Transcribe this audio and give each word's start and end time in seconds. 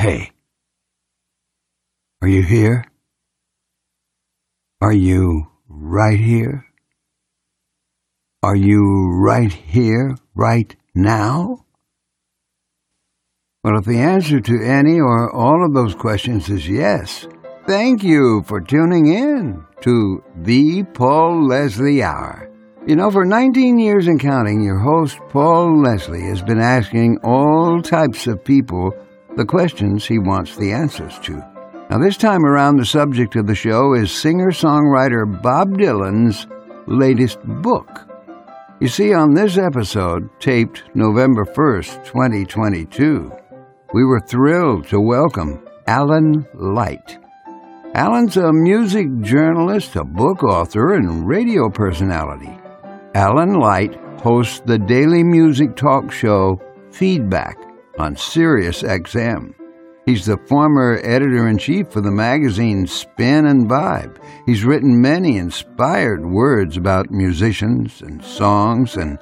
Hey, 0.00 0.30
are 2.22 2.28
you 2.28 2.42
here? 2.42 2.86
Are 4.80 4.94
you 4.94 5.48
right 5.68 6.18
here? 6.18 6.64
Are 8.42 8.56
you 8.56 9.10
right 9.22 9.52
here, 9.52 10.16
right 10.34 10.74
now? 10.94 11.66
Well, 13.62 13.76
if 13.76 13.84
the 13.84 13.98
answer 13.98 14.40
to 14.40 14.64
any 14.64 14.98
or 14.98 15.30
all 15.36 15.66
of 15.66 15.74
those 15.74 15.94
questions 15.94 16.48
is 16.48 16.66
yes, 16.66 17.26
thank 17.66 18.02
you 18.02 18.42
for 18.46 18.62
tuning 18.62 19.08
in 19.08 19.62
to 19.82 20.24
The 20.34 20.82
Paul 20.94 21.46
Leslie 21.46 22.02
Hour. 22.02 22.50
You 22.86 22.96
know, 22.96 23.10
for 23.10 23.26
19 23.26 23.78
years 23.78 24.06
and 24.06 24.18
counting, 24.18 24.62
your 24.62 24.78
host, 24.78 25.18
Paul 25.28 25.82
Leslie, 25.82 26.22
has 26.22 26.40
been 26.40 26.58
asking 26.58 27.18
all 27.22 27.82
types 27.82 28.26
of 28.26 28.42
people 28.42 28.94
the 29.36 29.44
questions 29.44 30.06
he 30.06 30.18
wants 30.18 30.56
the 30.56 30.72
answers 30.72 31.18
to. 31.20 31.36
Now, 31.90 31.98
this 31.98 32.16
time 32.16 32.44
around, 32.44 32.76
the 32.76 32.84
subject 32.84 33.36
of 33.36 33.46
the 33.46 33.54
show 33.54 33.94
is 33.94 34.12
singer 34.12 34.50
songwriter 34.50 35.24
Bob 35.42 35.76
Dylan's 35.76 36.46
latest 36.86 37.40
book. 37.44 38.08
You 38.80 38.88
see, 38.88 39.12
on 39.12 39.34
this 39.34 39.58
episode, 39.58 40.28
taped 40.40 40.84
November 40.94 41.44
1st, 41.44 42.04
2022, 42.04 43.30
we 43.92 44.04
were 44.04 44.20
thrilled 44.20 44.86
to 44.88 45.00
welcome 45.00 45.64
Alan 45.86 46.46
Light. 46.54 47.18
Alan's 47.94 48.36
a 48.36 48.52
music 48.52 49.08
journalist, 49.20 49.96
a 49.96 50.04
book 50.04 50.44
author, 50.44 50.94
and 50.94 51.26
radio 51.26 51.68
personality. 51.68 52.56
Alan 53.14 53.54
Light 53.54 53.96
hosts 54.20 54.60
the 54.64 54.78
daily 54.78 55.24
music 55.24 55.74
talk 55.74 56.12
show 56.12 56.60
Feedback 56.92 57.56
on 58.00 58.16
Sirius 58.16 58.82
XM. 58.82 59.54
He's 60.06 60.24
the 60.24 60.38
former 60.48 60.98
editor 61.04 61.46
in 61.48 61.58
chief 61.58 61.92
for 61.92 62.00
the 62.00 62.10
magazine 62.10 62.86
Spin 62.86 63.46
and 63.46 63.68
Vibe. 63.68 64.16
He's 64.46 64.64
written 64.64 65.00
many 65.00 65.36
inspired 65.36 66.24
words 66.24 66.78
about 66.78 67.10
musicians 67.10 68.00
and 68.00 68.24
songs, 68.24 68.96
and 68.96 69.18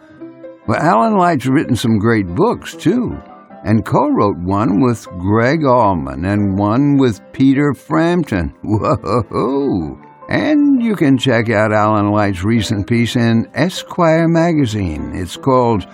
well, 0.68 0.80
Alan 0.80 1.16
Light's 1.16 1.46
written 1.46 1.74
some 1.74 1.98
great 1.98 2.28
books 2.28 2.76
too, 2.76 3.20
and 3.64 3.84
co-wrote 3.84 4.38
one 4.38 4.80
with 4.80 5.06
Gregg 5.18 5.64
Allman 5.64 6.24
and 6.24 6.56
one 6.56 6.96
with 6.96 7.20
Peter 7.32 7.74
Frampton. 7.74 8.54
Whoa! 8.62 9.98
And 10.28 10.80
you 10.82 10.94
can 10.94 11.18
check 11.18 11.50
out 11.50 11.72
Alan 11.72 12.12
Light's 12.12 12.44
recent 12.44 12.86
piece 12.86 13.16
in 13.16 13.50
Esquire 13.54 14.28
magazine. 14.28 15.12
It's 15.14 15.36
called 15.36 15.86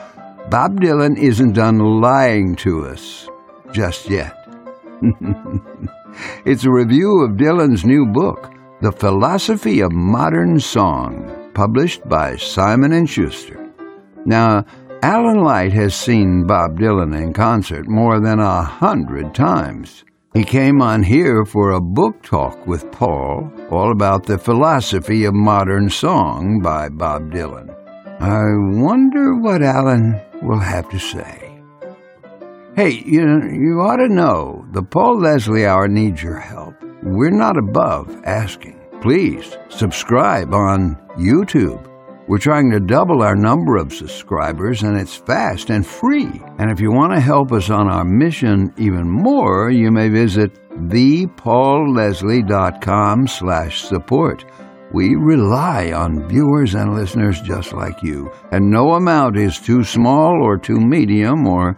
Bob 0.50 0.78
Dylan 0.78 1.16
Isn't 1.16 1.54
Done 1.54 1.78
Lying 1.78 2.54
to 2.56 2.86
Us 2.86 3.28
Just 3.72 4.10
Yet. 4.10 4.36
it's 6.44 6.64
a 6.64 6.70
review 6.70 7.24
of 7.24 7.38
Dylan's 7.38 7.86
new 7.86 8.04
book, 8.12 8.52
The 8.82 8.92
Philosophy 8.92 9.80
of 9.80 9.92
Modern 9.92 10.60
Song, 10.60 11.50
published 11.54 12.06
by 12.06 12.36
Simon 12.36 13.06
& 13.06 13.06
Schuster. 13.06 13.72
Now, 14.26 14.66
Alan 15.02 15.42
Light 15.42 15.72
has 15.72 15.94
seen 15.94 16.46
Bob 16.46 16.78
Dylan 16.78 17.18
in 17.18 17.32
concert 17.32 17.88
more 17.88 18.20
than 18.20 18.38
a 18.38 18.62
hundred 18.62 19.34
times. 19.34 20.04
He 20.34 20.44
came 20.44 20.82
on 20.82 21.02
here 21.02 21.46
for 21.46 21.70
a 21.70 21.80
book 21.80 22.22
talk 22.22 22.66
with 22.66 22.92
Paul, 22.92 23.50
all 23.70 23.92
about 23.92 24.26
the 24.26 24.38
philosophy 24.38 25.24
of 25.24 25.32
modern 25.32 25.88
song 25.88 26.60
by 26.62 26.90
Bob 26.90 27.30
Dylan. 27.30 27.74
I 28.20 28.44
wonder 28.78 29.34
what 29.36 29.62
Alan 29.62 30.20
will 30.44 30.60
have 30.60 30.88
to 30.90 30.98
say. 30.98 31.60
Hey, 32.76 33.02
you 33.04 33.24
know, 33.24 33.46
you 33.46 33.80
ought 33.80 33.96
to 33.96 34.08
know 34.08 34.64
the 34.72 34.82
Paul 34.82 35.20
Leslie 35.20 35.66
Hour 35.66 35.88
needs 35.88 36.22
your 36.22 36.38
help. 36.38 36.74
We're 37.02 37.30
not 37.30 37.56
above 37.56 38.22
asking. 38.24 38.80
Please 39.00 39.56
subscribe 39.68 40.54
on 40.54 40.96
YouTube 41.16 41.90
we're 42.26 42.38
trying 42.38 42.70
to 42.70 42.80
double 42.80 43.22
our 43.22 43.36
number 43.36 43.76
of 43.76 43.92
subscribers, 43.92 44.82
and 44.82 44.98
it's 44.98 45.14
fast 45.14 45.68
and 45.68 45.86
free. 45.86 46.40
And 46.58 46.70
if 46.70 46.80
you 46.80 46.90
want 46.90 47.12
to 47.12 47.20
help 47.20 47.52
us 47.52 47.68
on 47.68 47.90
our 47.90 48.04
mission 48.04 48.72
even 48.78 49.10
more, 49.10 49.70
you 49.70 49.90
may 49.90 50.08
visit 50.08 50.54
thepaulleslie.com 50.70 53.28
slash 53.28 53.82
support. 53.82 54.46
We 54.94 55.16
rely 55.16 55.90
on 55.90 56.28
viewers 56.28 56.76
and 56.76 56.94
listeners 56.94 57.40
just 57.40 57.72
like 57.72 58.00
you, 58.00 58.30
and 58.52 58.70
no 58.70 58.92
amount 58.92 59.36
is 59.36 59.58
too 59.58 59.82
small 59.82 60.40
or 60.40 60.56
too 60.56 60.78
medium 60.78 61.48
or, 61.48 61.76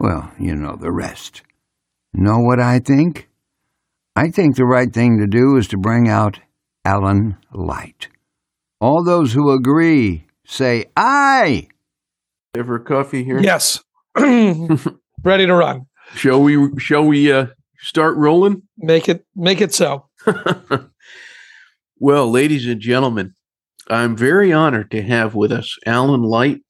well, 0.00 0.32
you 0.40 0.54
know 0.54 0.74
the 0.74 0.90
rest. 0.90 1.42
Know 2.14 2.38
what 2.38 2.58
I 2.58 2.78
think? 2.78 3.28
I 4.16 4.30
think 4.30 4.56
the 4.56 4.64
right 4.64 4.90
thing 4.90 5.18
to 5.18 5.26
do 5.26 5.58
is 5.58 5.68
to 5.68 5.76
bring 5.76 6.08
out 6.08 6.40
Alan 6.82 7.36
Light. 7.52 8.08
All 8.80 9.04
those 9.04 9.34
who 9.34 9.50
agree 9.50 10.24
say 10.46 10.86
aye. 10.96 11.68
Ever 12.56 12.78
coffee 12.78 13.22
here? 13.22 13.38
Yes. 13.38 13.84
Ready 14.16 15.44
to 15.44 15.54
run. 15.54 15.88
Shall 16.14 16.42
we 16.42 16.70
shall 16.78 17.04
we 17.04 17.30
uh, 17.30 17.48
start 17.80 18.16
rolling? 18.16 18.62
Make 18.78 19.10
it 19.10 19.26
make 19.34 19.60
it 19.60 19.74
so. 19.74 20.06
well, 21.98 22.30
ladies 22.30 22.66
and 22.66 22.80
gentlemen, 22.80 23.34
I'm 23.88 24.16
very 24.16 24.52
honored 24.52 24.90
to 24.90 25.02
have 25.02 25.34
with 25.34 25.52
us 25.52 25.76
Alan 25.86 26.22
Light. 26.22 26.60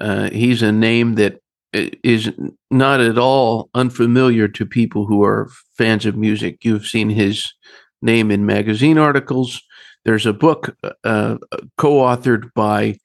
Uh, 0.00 0.30
he's 0.30 0.62
a 0.62 0.72
name 0.72 1.14
that 1.14 1.40
is 1.72 2.30
not 2.70 3.00
at 3.00 3.18
all 3.18 3.70
unfamiliar 3.74 4.48
to 4.48 4.66
people 4.66 5.06
who 5.06 5.22
are 5.22 5.50
fans 5.76 6.06
of 6.06 6.16
music. 6.16 6.64
You've 6.64 6.86
seen 6.86 7.10
his 7.10 7.52
name 8.00 8.30
in 8.30 8.46
magazine 8.46 8.98
articles. 8.98 9.60
There's 10.04 10.26
a 10.26 10.32
book 10.32 10.76
uh, 10.82 10.90
uh, 11.04 11.36
co-authored 11.76 12.52
by 12.54 12.96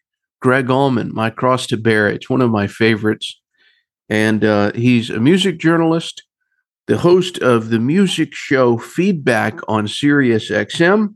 Gregg 0.41 0.69
Allman, 0.69 1.13
My 1.13 1.29
Cross 1.29 1.67
to 1.67 1.77
Bear. 1.77 2.07
It's 2.07 2.29
one 2.29 2.41
of 2.41 2.51
my 2.51 2.67
favorites, 2.67 3.41
and 4.09 4.43
uh, 4.43 4.71
he's 4.73 5.09
a 5.09 5.19
music 5.19 5.57
journalist, 5.57 6.23
the 6.87 6.97
host 6.97 7.37
of 7.39 7.69
the 7.69 7.79
music 7.79 8.33
show 8.33 8.77
Feedback 8.77 9.59
on 9.67 9.87
Sirius 9.87 10.49
XM. 10.49 11.15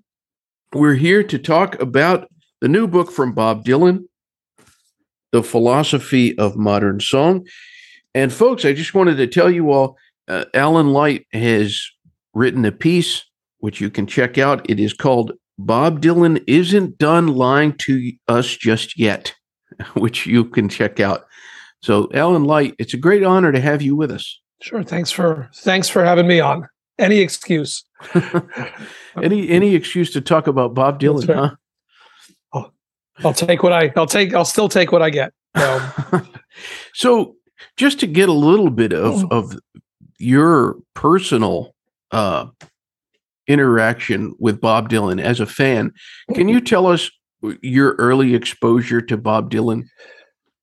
We're 0.74 0.96
here 0.96 1.24
to 1.24 1.40
talk 1.40 1.82
about 1.82 2.30
the 2.60 2.68
new 2.68 2.88
book 2.88 3.12
from 3.12 3.34
Bob 3.34 3.64
Dylan, 3.64 4.06
The 5.32 5.42
Philosophy 5.42 6.38
of 6.38 6.58
Modern 6.58 7.00
Song. 7.00 7.46
And 8.14 8.34
folks, 8.34 8.66
I 8.66 8.74
just 8.74 8.94
wanted 8.94 9.16
to 9.16 9.28
tell 9.28 9.50
you 9.50 9.72
all, 9.72 9.98
uh, 10.28 10.46
Alan 10.54 10.90
Light 10.90 11.26
has 11.32 11.80
written 12.34 12.66
a 12.66 12.72
piece 12.72 13.24
which 13.60 13.80
you 13.80 13.90
can 13.90 14.08
check 14.08 14.38
out. 14.38 14.70
It 14.70 14.80
is 14.80 14.94
called 14.94 15.32
Bob 15.58 16.02
Dylan 16.02 16.44
isn't 16.48 16.98
done 16.98 17.28
lying 17.28 17.74
to 17.80 18.12
us 18.28 18.56
just 18.56 19.00
yet, 19.00 19.34
which 19.94 20.26
you 20.26 20.46
can 20.46 20.70
check 20.70 21.00
out. 21.00 21.26
So, 21.82 22.10
Alan 22.14 22.44
Light, 22.44 22.76
it's 22.78 22.94
a 22.94 22.98
great 22.98 23.24
honor 23.24 23.52
to 23.52 23.62
have 23.62 23.82
you 23.82 23.96
with 23.96 24.12
us. 24.12 24.42
Sure. 24.62 24.84
Thanks 24.84 25.12
for 25.12 25.50
thanks 25.54 25.88
for 25.88 26.04
having 26.04 26.28
me 26.28 26.40
on. 26.40 26.68
Any 27.00 27.20
excuse. 27.20 27.84
any 29.22 29.50
any 29.50 29.76
excuse 29.76 30.12
to 30.14 30.22
talk 30.22 30.48
about 30.48 30.74
Bob 30.74 31.00
Dylan, 31.00 31.28
right. 31.28 31.38
huh? 31.38 31.56
I'll, 32.54 32.74
I'll 33.24 33.34
take 33.34 33.64
what 33.64 33.74
I 33.74 33.92
I'll 33.96 34.08
take 34.08 34.34
I'll 34.34 34.46
still 34.46 34.70
take 34.70 34.92
what 34.92 35.02
I 35.02 35.10
get. 35.10 35.34
so 36.94 37.36
just 37.76 38.00
to 38.00 38.08
get 38.08 38.30
a 38.30 38.34
little 38.34 38.70
bit 38.70 38.94
of 38.94 39.26
oh. 39.26 39.38
of 39.38 39.58
your 40.20 40.78
personal 40.94 41.76
uh 42.12 42.48
interaction 43.48 44.36
with 44.40 44.60
Bob 44.60 44.90
Dylan 44.90 45.22
as 45.22 45.40
a 45.40 45.46
fan. 45.46 45.92
Can 46.34 46.50
you 46.50 46.60
tell 46.60 46.86
us 46.86 47.10
your 47.62 47.96
early 47.98 48.36
exposure 48.36 49.02
to 49.02 49.18
Bob 49.18 49.50
Dylan? 49.50 49.84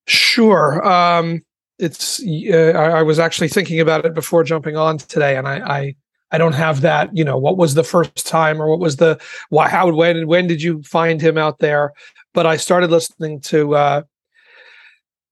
Sure. 0.06 0.86
Um, 0.86 1.40
it's 1.78 2.20
uh, 2.22 2.72
I, 2.76 2.98
I, 2.98 3.02
was 3.02 3.18
actually 3.18 3.48
thinking 3.48 3.80
about 3.80 4.04
it 4.04 4.14
before 4.14 4.44
jumping 4.44 4.76
on 4.76 4.98
today, 4.98 5.36
and 5.36 5.48
I, 5.48 5.56
I 5.58 5.94
I 6.30 6.38
don't 6.38 6.54
have 6.54 6.80
that. 6.80 7.16
You 7.16 7.24
know, 7.24 7.38
what 7.38 7.56
was 7.56 7.74
the 7.74 7.84
first 7.84 8.26
time, 8.26 8.60
or 8.60 8.68
what 8.68 8.80
was 8.80 8.96
the 8.96 9.20
why? 9.50 9.68
How 9.68 9.92
when 9.92 10.26
when 10.26 10.46
did 10.46 10.62
you 10.62 10.82
find 10.82 11.20
him 11.20 11.38
out 11.38 11.58
there? 11.58 11.92
But 12.32 12.46
I 12.46 12.56
started 12.56 12.90
listening 12.90 13.40
to 13.42 13.74
uh, 13.76 14.02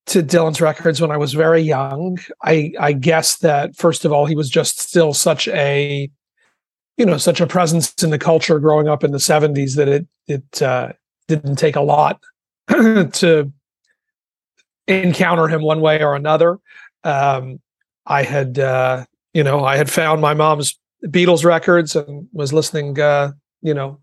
to 0.07 0.23
Dylan's 0.23 0.61
records 0.61 1.01
when 1.01 1.11
I 1.11 1.17
was 1.17 1.33
very 1.33 1.61
young. 1.61 2.19
I 2.43 2.73
I 2.79 2.93
guess 2.93 3.39
that 3.39 3.77
first 3.77 4.05
of 4.05 4.13
all, 4.13 4.27
he 4.27 4.37
was 4.37 4.49
just 4.49 4.81
still 4.81 5.13
such 5.15 5.49
a 5.49 6.11
you 6.97 7.07
know 7.07 7.19
such 7.19 7.41
a 7.41 7.47
presence 7.47 8.03
in 8.03 8.11
the 8.11 8.19
culture 8.19 8.59
growing 8.59 8.89
up 8.89 9.05
in 9.05 9.13
the 9.13 9.19
70s 9.19 9.77
that 9.77 9.89
it 9.89 10.07
it 10.29 10.63
uh, 10.63 10.93
didn't 11.29 11.57
take 11.57 11.77
a 11.77 11.81
lot 11.81 12.21
to 12.69 13.53
encounter 14.87 15.49
him 15.49 15.63
one 15.63 15.81
way 15.81 16.03
or 16.03 16.15
another 16.15 16.59
um, 17.05 17.61
i 18.07 18.23
had 18.23 18.59
uh, 18.59 19.05
you 19.33 19.43
know 19.43 19.65
i 19.65 19.77
had 19.77 19.91
found 19.91 20.21
my 20.21 20.35
mom's 20.35 20.79
beatles 21.07 21.45
records 21.45 21.97
and 21.97 22.29
was 22.33 22.53
listening 22.53 22.99
uh, 23.01 23.33
you 23.61 23.75
know 23.75 24.01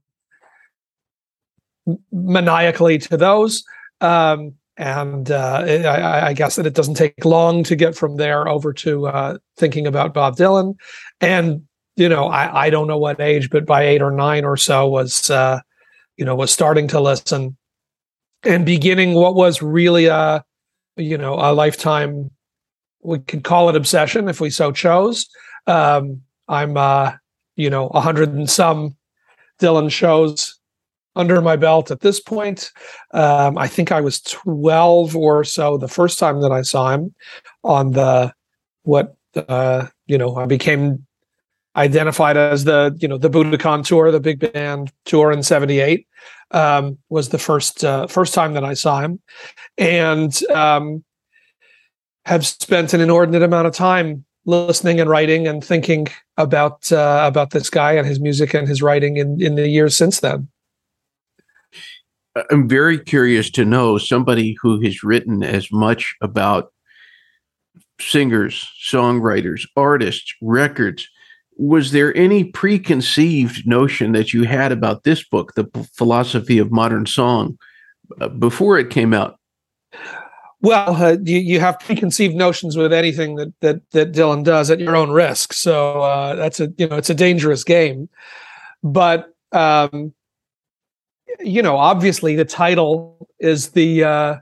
maniacally 2.11 2.97
to 2.97 3.17
those 3.17 3.63
um, 4.01 4.53
and 4.77 5.29
uh, 5.31 5.63
I, 5.65 6.27
I, 6.27 6.33
guess 6.33 6.55
that 6.55 6.65
it 6.65 6.73
doesn't 6.73 6.93
take 6.93 7.25
long 7.25 7.63
to 7.63 7.75
get 7.75 7.95
from 7.95 8.15
there 8.15 8.47
over 8.47 8.71
to 8.73 9.07
uh, 9.07 9.37
thinking 9.57 9.85
about 9.85 10.13
Bob 10.13 10.37
Dylan. 10.37 10.75
And 11.19 11.63
you 11.97 12.07
know, 12.07 12.27
I, 12.27 12.67
I 12.67 12.69
don't 12.69 12.87
know 12.87 12.97
what 12.97 13.19
age, 13.19 13.49
but 13.49 13.65
by 13.65 13.83
eight 13.83 14.01
or 14.01 14.09
nine 14.09 14.45
or 14.45 14.55
so 14.55 14.87
was 14.87 15.29
uh, 15.29 15.59
you 16.19 16.25
know 16.25 16.35
was 16.35 16.51
starting 16.51 16.87
to 16.89 16.99
listen 16.99 17.57
and 18.43 18.65
beginning 18.65 19.13
what 19.13 19.35
was 19.35 19.61
really 19.61 20.05
a 20.07 20.43
you 20.97 21.17
know 21.17 21.35
a 21.35 21.53
lifetime 21.53 22.29
we 23.01 23.19
could 23.19 23.43
call 23.43 23.69
it 23.69 23.75
obsession 23.75 24.27
if 24.27 24.41
we 24.41 24.49
so 24.49 24.71
chose 24.71 25.27
um 25.65 26.21
i'm 26.49 26.75
uh 26.75 27.13
you 27.55 27.69
know 27.69 27.87
a 27.89 28.01
hundred 28.01 28.33
and 28.33 28.49
some 28.49 28.95
dylan 29.59 29.89
shows 29.89 30.59
under 31.15 31.41
my 31.41 31.55
belt 31.55 31.91
at 31.91 32.01
this 32.01 32.19
point. 32.19 32.71
Um 33.11 33.57
i 33.57 33.67
think 33.67 33.91
i 33.91 34.01
was 34.01 34.21
12 34.21 35.15
or 35.15 35.43
so 35.43 35.77
the 35.77 35.87
first 35.87 36.19
time 36.19 36.41
that 36.41 36.51
i 36.51 36.61
saw 36.61 36.91
him 36.91 37.13
on 37.63 37.91
the 37.91 38.33
what 38.83 39.15
uh 39.35 39.87
you 40.07 40.17
know 40.17 40.35
i 40.35 40.45
became 40.45 41.05
identified 41.75 42.37
as 42.37 42.65
the 42.65 42.95
you 42.99 43.07
know 43.07 43.17
the 43.17 43.29
Budokan 43.29 43.85
tour, 43.85 44.11
the 44.11 44.19
big 44.19 44.51
band 44.53 44.91
tour 45.05 45.31
in 45.31 45.43
'78 45.43 46.07
um, 46.51 46.97
was 47.09 47.29
the 47.29 47.37
first 47.37 47.83
uh, 47.83 48.07
first 48.07 48.33
time 48.33 48.53
that 48.53 48.63
I 48.63 48.73
saw 48.73 48.99
him, 48.99 49.19
and 49.77 50.37
um, 50.51 51.03
have 52.25 52.45
spent 52.45 52.93
an 52.93 53.01
inordinate 53.01 53.43
amount 53.43 53.67
of 53.67 53.73
time 53.73 54.25
listening 54.45 54.99
and 54.99 55.09
writing 55.09 55.47
and 55.47 55.63
thinking 55.63 56.07
about 56.37 56.91
uh, 56.91 57.23
about 57.27 57.51
this 57.51 57.69
guy 57.69 57.93
and 57.93 58.07
his 58.07 58.19
music 58.19 58.53
and 58.53 58.67
his 58.67 58.81
writing 58.81 59.17
in 59.17 59.41
in 59.41 59.55
the 59.55 59.67
years 59.67 59.95
since 59.95 60.19
then. 60.19 60.47
I'm 62.51 62.67
very 62.69 62.99
curious 62.99 63.49
to 63.51 63.65
know 63.65 63.97
somebody 63.97 64.55
who 64.61 64.79
has 64.81 65.03
written 65.03 65.43
as 65.43 65.71
much 65.71 66.15
about 66.21 66.71
singers, 67.99 68.65
songwriters, 68.89 69.67
artists, 69.75 70.33
records 70.41 71.09
was 71.59 71.91
there 71.91 72.15
any 72.15 72.45
preconceived 72.45 73.67
notion 73.67 74.13
that 74.13 74.33
you 74.33 74.43
had 74.43 74.71
about 74.71 75.03
this 75.03 75.27
book, 75.27 75.53
The 75.55 75.65
Philosophy 75.93 76.57
of 76.57 76.71
Modern 76.71 77.05
Song, 77.05 77.59
uh, 78.21 78.29
before 78.29 78.79
it 78.79 78.89
came 78.89 79.13
out? 79.13 79.38
Well, 80.61 80.95
uh, 80.95 81.17
you, 81.23 81.39
you 81.39 81.59
have 81.61 81.79
preconceived 81.79 82.35
notions 82.35 82.75
with 82.75 82.91
anything 82.91 83.35
that 83.35 83.53
that 83.61 83.89
that 83.91 84.11
Dylan 84.11 84.43
does 84.43 84.69
at 84.69 84.79
your 84.79 84.95
own 84.95 85.09
risk. 85.09 85.53
So 85.53 86.01
uh, 86.01 86.35
that's 86.35 86.59
a 86.59 86.73
you 86.77 86.87
know 86.87 86.97
it's 86.97 87.09
a 87.09 87.15
dangerous 87.15 87.63
game, 87.63 88.09
but 88.83 89.33
um, 89.53 90.13
you 91.39 91.61
know 91.61 91.77
obviously 91.77 92.35
the 92.35 92.45
title 92.45 93.29
is 93.39 93.69
the 93.69 94.03
uh, 94.03 94.35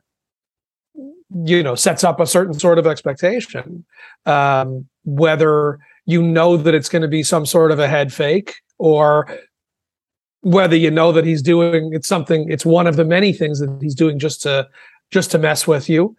you 1.46 1.62
know 1.62 1.76
sets 1.76 2.04
up 2.04 2.20
a 2.20 2.26
certain 2.26 2.56
sort 2.56 2.80
of 2.80 2.88
expectation. 2.88 3.86
Um, 4.26 4.88
whether 5.06 5.78
you 6.06 6.24
know 6.24 6.58
that 6.58 6.74
it's 6.74 6.90
going 6.90 7.04
to 7.04 7.08
be 7.08 7.22
some 7.22 7.46
sort 7.46 7.72
of 7.72 7.78
a 7.78 7.88
head 7.88 8.12
fake 8.12 8.56
or 8.80 9.40
whether 10.42 10.76
you 10.76 10.90
know 10.90 11.12
that 11.12 11.26
he's 11.26 11.42
doing 11.42 11.92
it's 11.94 12.08
something 12.08 12.50
it's 12.50 12.66
one 12.66 12.88
of 12.88 12.96
the 12.96 13.04
many 13.04 13.34
things 13.34 13.60
that 13.60 13.78
he's 13.82 13.96
doing 13.96 14.18
just 14.18 14.42
to 14.42 14.68
just 15.12 15.32
to 15.32 15.38
mess 15.38 15.68
with 15.68 15.90
you 15.90 16.16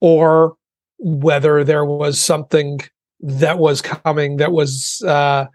or 0.00 0.56
whether 0.98 1.64
there 1.64 1.84
was 1.84 2.20
something 2.20 2.80
that 3.20 3.58
was 3.58 3.82
coming 3.82 4.36
that 4.36 4.52
was 4.52 5.02
uh 5.06 5.46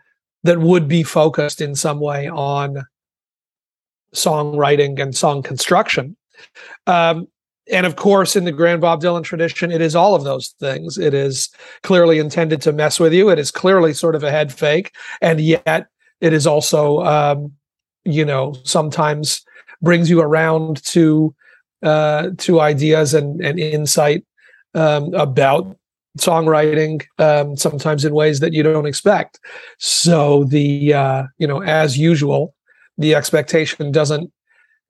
that 0.43 0.59
would 0.59 0.87
be 0.87 1.03
focused 1.03 1.61
in 1.61 1.75
some 1.75 1.99
way 1.99 2.27
on 2.27 2.85
songwriting 4.13 4.99
and 5.01 5.15
song 5.15 5.41
construction 5.41 6.15
um 6.87 7.27
and 7.71 7.85
of 7.85 7.95
course, 7.95 8.35
in 8.35 8.43
the 8.43 8.51
Grand 8.51 8.81
Bob 8.81 9.01
Dylan 9.01 9.23
tradition, 9.23 9.71
it 9.71 9.81
is 9.81 9.95
all 9.95 10.15
of 10.15 10.23
those 10.23 10.49
things. 10.59 10.97
It 10.97 11.13
is 11.13 11.49
clearly 11.81 12.19
intended 12.19 12.61
to 12.63 12.73
mess 12.73 12.99
with 12.99 13.13
you. 13.13 13.29
It 13.29 13.39
is 13.39 13.51
clearly 13.51 13.93
sort 13.93 14.15
of 14.15 14.23
a 14.23 14.31
head 14.31 14.51
fake, 14.51 14.91
and 15.21 15.39
yet 15.39 15.87
it 16.19 16.33
is 16.33 16.45
also, 16.45 17.01
um, 17.03 17.53
you 18.03 18.25
know, 18.25 18.55
sometimes 18.63 19.45
brings 19.81 20.09
you 20.09 20.19
around 20.19 20.83
to 20.83 21.33
uh, 21.83 22.29
to 22.37 22.61
ideas 22.61 23.13
and 23.13 23.41
and 23.41 23.59
insight 23.59 24.25
um, 24.73 25.13
about 25.13 25.77
songwriting. 26.17 27.03
Um, 27.19 27.55
sometimes 27.57 28.05
in 28.05 28.13
ways 28.13 28.39
that 28.39 28.53
you 28.53 28.63
don't 28.63 28.85
expect. 28.85 29.39
So 29.79 30.45
the 30.45 30.93
uh, 30.93 31.23
you 31.37 31.47
know, 31.47 31.61
as 31.61 31.97
usual, 31.97 32.55
the 32.97 33.15
expectation 33.15 33.91
doesn't 33.91 34.31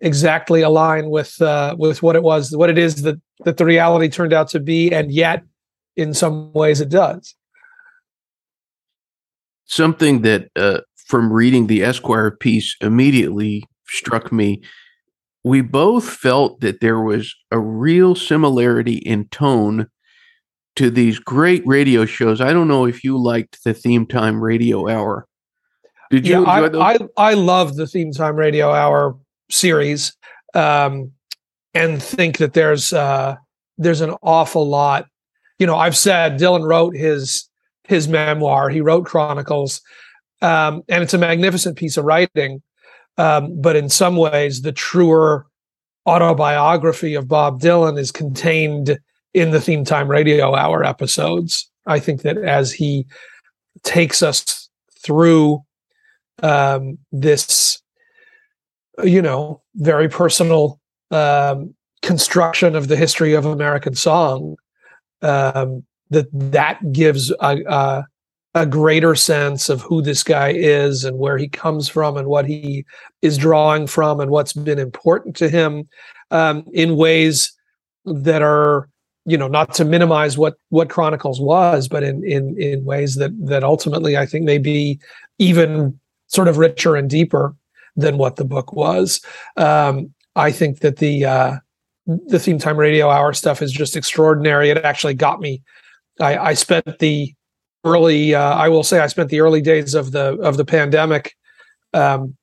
exactly 0.01 0.61
align 0.61 1.09
with 1.09 1.41
uh, 1.41 1.75
with 1.79 2.03
what 2.03 2.15
it 2.15 2.23
was, 2.23 2.55
what 2.55 2.69
it 2.69 2.77
is 2.77 3.03
that 3.03 3.19
that 3.45 3.57
the 3.57 3.65
reality 3.65 4.09
turned 4.09 4.33
out 4.33 4.49
to 4.49 4.59
be, 4.59 4.91
and 4.91 5.11
yet 5.11 5.43
in 5.95 6.13
some 6.13 6.51
ways 6.53 6.81
it 6.81 6.89
does. 6.89 7.35
Something 9.65 10.21
that 10.21 10.49
uh, 10.55 10.81
from 11.07 11.31
reading 11.31 11.67
the 11.67 11.83
Esquire 11.83 12.31
piece 12.31 12.75
immediately 12.81 13.63
struck 13.87 14.31
me. 14.31 14.61
We 15.43 15.61
both 15.61 16.09
felt 16.09 16.61
that 16.61 16.79
there 16.79 17.01
was 17.01 17.35
a 17.51 17.59
real 17.59 18.15
similarity 18.15 18.95
in 18.95 19.27
tone 19.27 19.87
to 20.75 20.89
these 20.89 21.19
great 21.19 21.65
radio 21.65 22.05
shows. 22.05 22.41
I 22.41 22.53
don't 22.53 22.67
know 22.67 22.85
if 22.85 23.03
you 23.03 23.17
liked 23.17 23.63
the 23.63 23.73
theme 23.73 24.05
time 24.05 24.41
radio 24.41 24.87
hour. 24.87 25.27
Did 26.09 26.27
you? 26.27 26.41
Yeah, 26.41 26.49
I, 26.49 26.93
I 26.93 26.97
I 27.17 27.33
love 27.33 27.75
the 27.75 27.87
theme 27.87 28.11
time 28.11 28.35
radio 28.35 28.71
hour 28.71 29.17
series 29.49 30.15
um, 30.53 31.11
and 31.73 32.01
think 32.01 32.37
that 32.37 32.53
there's 32.53 32.93
uh, 32.93 33.35
there's 33.77 34.01
an 34.01 34.15
awful 34.21 34.67
lot. 34.67 35.07
You 35.59 35.67
know, 35.67 35.75
I've 35.75 35.97
said 35.97 36.39
Dylan 36.39 36.67
wrote 36.67 36.95
his 36.95 37.49
his 37.85 38.07
memoir. 38.07 38.69
He 38.69 38.81
wrote 38.81 39.05
Chronicles, 39.05 39.81
um, 40.41 40.83
and 40.87 41.03
it's 41.03 41.13
a 41.13 41.17
magnificent 41.17 41.77
piece 41.77 41.97
of 41.97 42.05
writing. 42.05 42.61
Um, 43.17 43.59
but 43.61 43.75
in 43.75 43.89
some 43.89 44.15
ways, 44.15 44.61
the 44.61 44.71
truer 44.71 45.45
autobiography 46.07 47.15
of 47.15 47.27
Bob 47.27 47.61
Dylan 47.61 47.97
is 47.97 48.11
contained 48.11 48.99
in 49.33 49.51
the 49.51 49.61
theme 49.61 49.85
time 49.85 50.09
radio 50.09 50.55
hour 50.55 50.83
episodes. 50.83 51.69
I 51.85 51.99
think 51.99 52.21
that 52.21 52.37
as 52.37 52.71
he 52.71 53.05
takes 53.83 54.21
us 54.21 54.69
through 55.03 55.63
um, 56.41 56.97
this 57.11 57.83
you 59.03 59.21
know, 59.21 59.61
very 59.75 60.07
personal 60.07 60.79
um, 61.11 61.73
construction 62.01 62.75
of 62.75 62.87
the 62.87 62.95
history 62.95 63.33
of 63.33 63.45
American 63.45 63.95
song, 63.95 64.55
um, 65.21 65.83
that 66.09 66.27
that 66.31 66.91
gives 66.91 67.31
a, 67.31 67.63
a, 67.67 68.05
a 68.55 68.65
greater 68.65 69.15
sense 69.15 69.67
of 69.69 69.81
who 69.81 70.01
this 70.01 70.23
guy 70.23 70.49
is 70.49 71.03
and 71.03 71.17
where 71.17 71.37
he 71.37 71.47
comes 71.47 71.89
from 71.89 72.17
and 72.17 72.27
what 72.27 72.45
he 72.45 72.85
is 73.21 73.37
drawing 73.37 73.87
from 73.87 74.19
and 74.19 74.29
what's 74.29 74.53
been 74.53 74.79
important 74.79 75.35
to 75.35 75.49
him 75.49 75.87
um, 76.31 76.63
in 76.71 76.95
ways 76.95 77.51
that 78.05 78.41
are 78.41 78.89
you 79.25 79.37
know 79.37 79.47
not 79.47 79.73
to 79.73 79.85
minimize 79.85 80.37
what 80.37 80.55
what 80.69 80.89
chronicles 80.89 81.39
was 81.39 81.87
but 81.87 82.03
in 82.03 82.21
in 82.29 82.59
in 82.61 82.83
ways 82.83 83.15
that 83.15 83.31
that 83.47 83.63
ultimately 83.63 84.17
i 84.17 84.25
think 84.25 84.43
may 84.43 84.57
be 84.57 84.99
even 85.39 85.97
sort 86.27 86.47
of 86.47 86.57
richer 86.57 86.95
and 86.95 87.09
deeper 87.09 87.55
than 87.95 88.17
what 88.17 88.35
the 88.35 88.45
book 88.45 88.73
was. 88.73 89.21
Um, 89.55 90.13
I 90.35 90.51
think 90.51 90.79
that 90.79 90.97
the 90.97 91.25
uh, 91.25 91.55
the 92.07 92.39
theme 92.39 92.57
time 92.57 92.77
radio 92.77 93.09
hour 93.09 93.33
stuff 93.33 93.61
is 93.61 93.71
just 93.71 93.95
extraordinary. 93.95 94.69
It 94.69 94.77
actually 94.77 95.13
got 95.13 95.39
me. 95.39 95.61
I, 96.19 96.37
I 96.37 96.53
spent 96.53 96.99
the 96.99 97.33
early. 97.83 98.35
Uh, 98.35 98.55
I 98.55 98.69
will 98.69 98.83
say 98.83 98.99
I 98.99 99.07
spent 99.07 99.29
the 99.29 99.41
early 99.41 99.61
days 99.61 99.93
of 99.93 100.11
the 100.11 100.37
of 100.39 100.57
the 100.57 100.65
pandemic. 100.65 101.35
Um, 101.93 102.35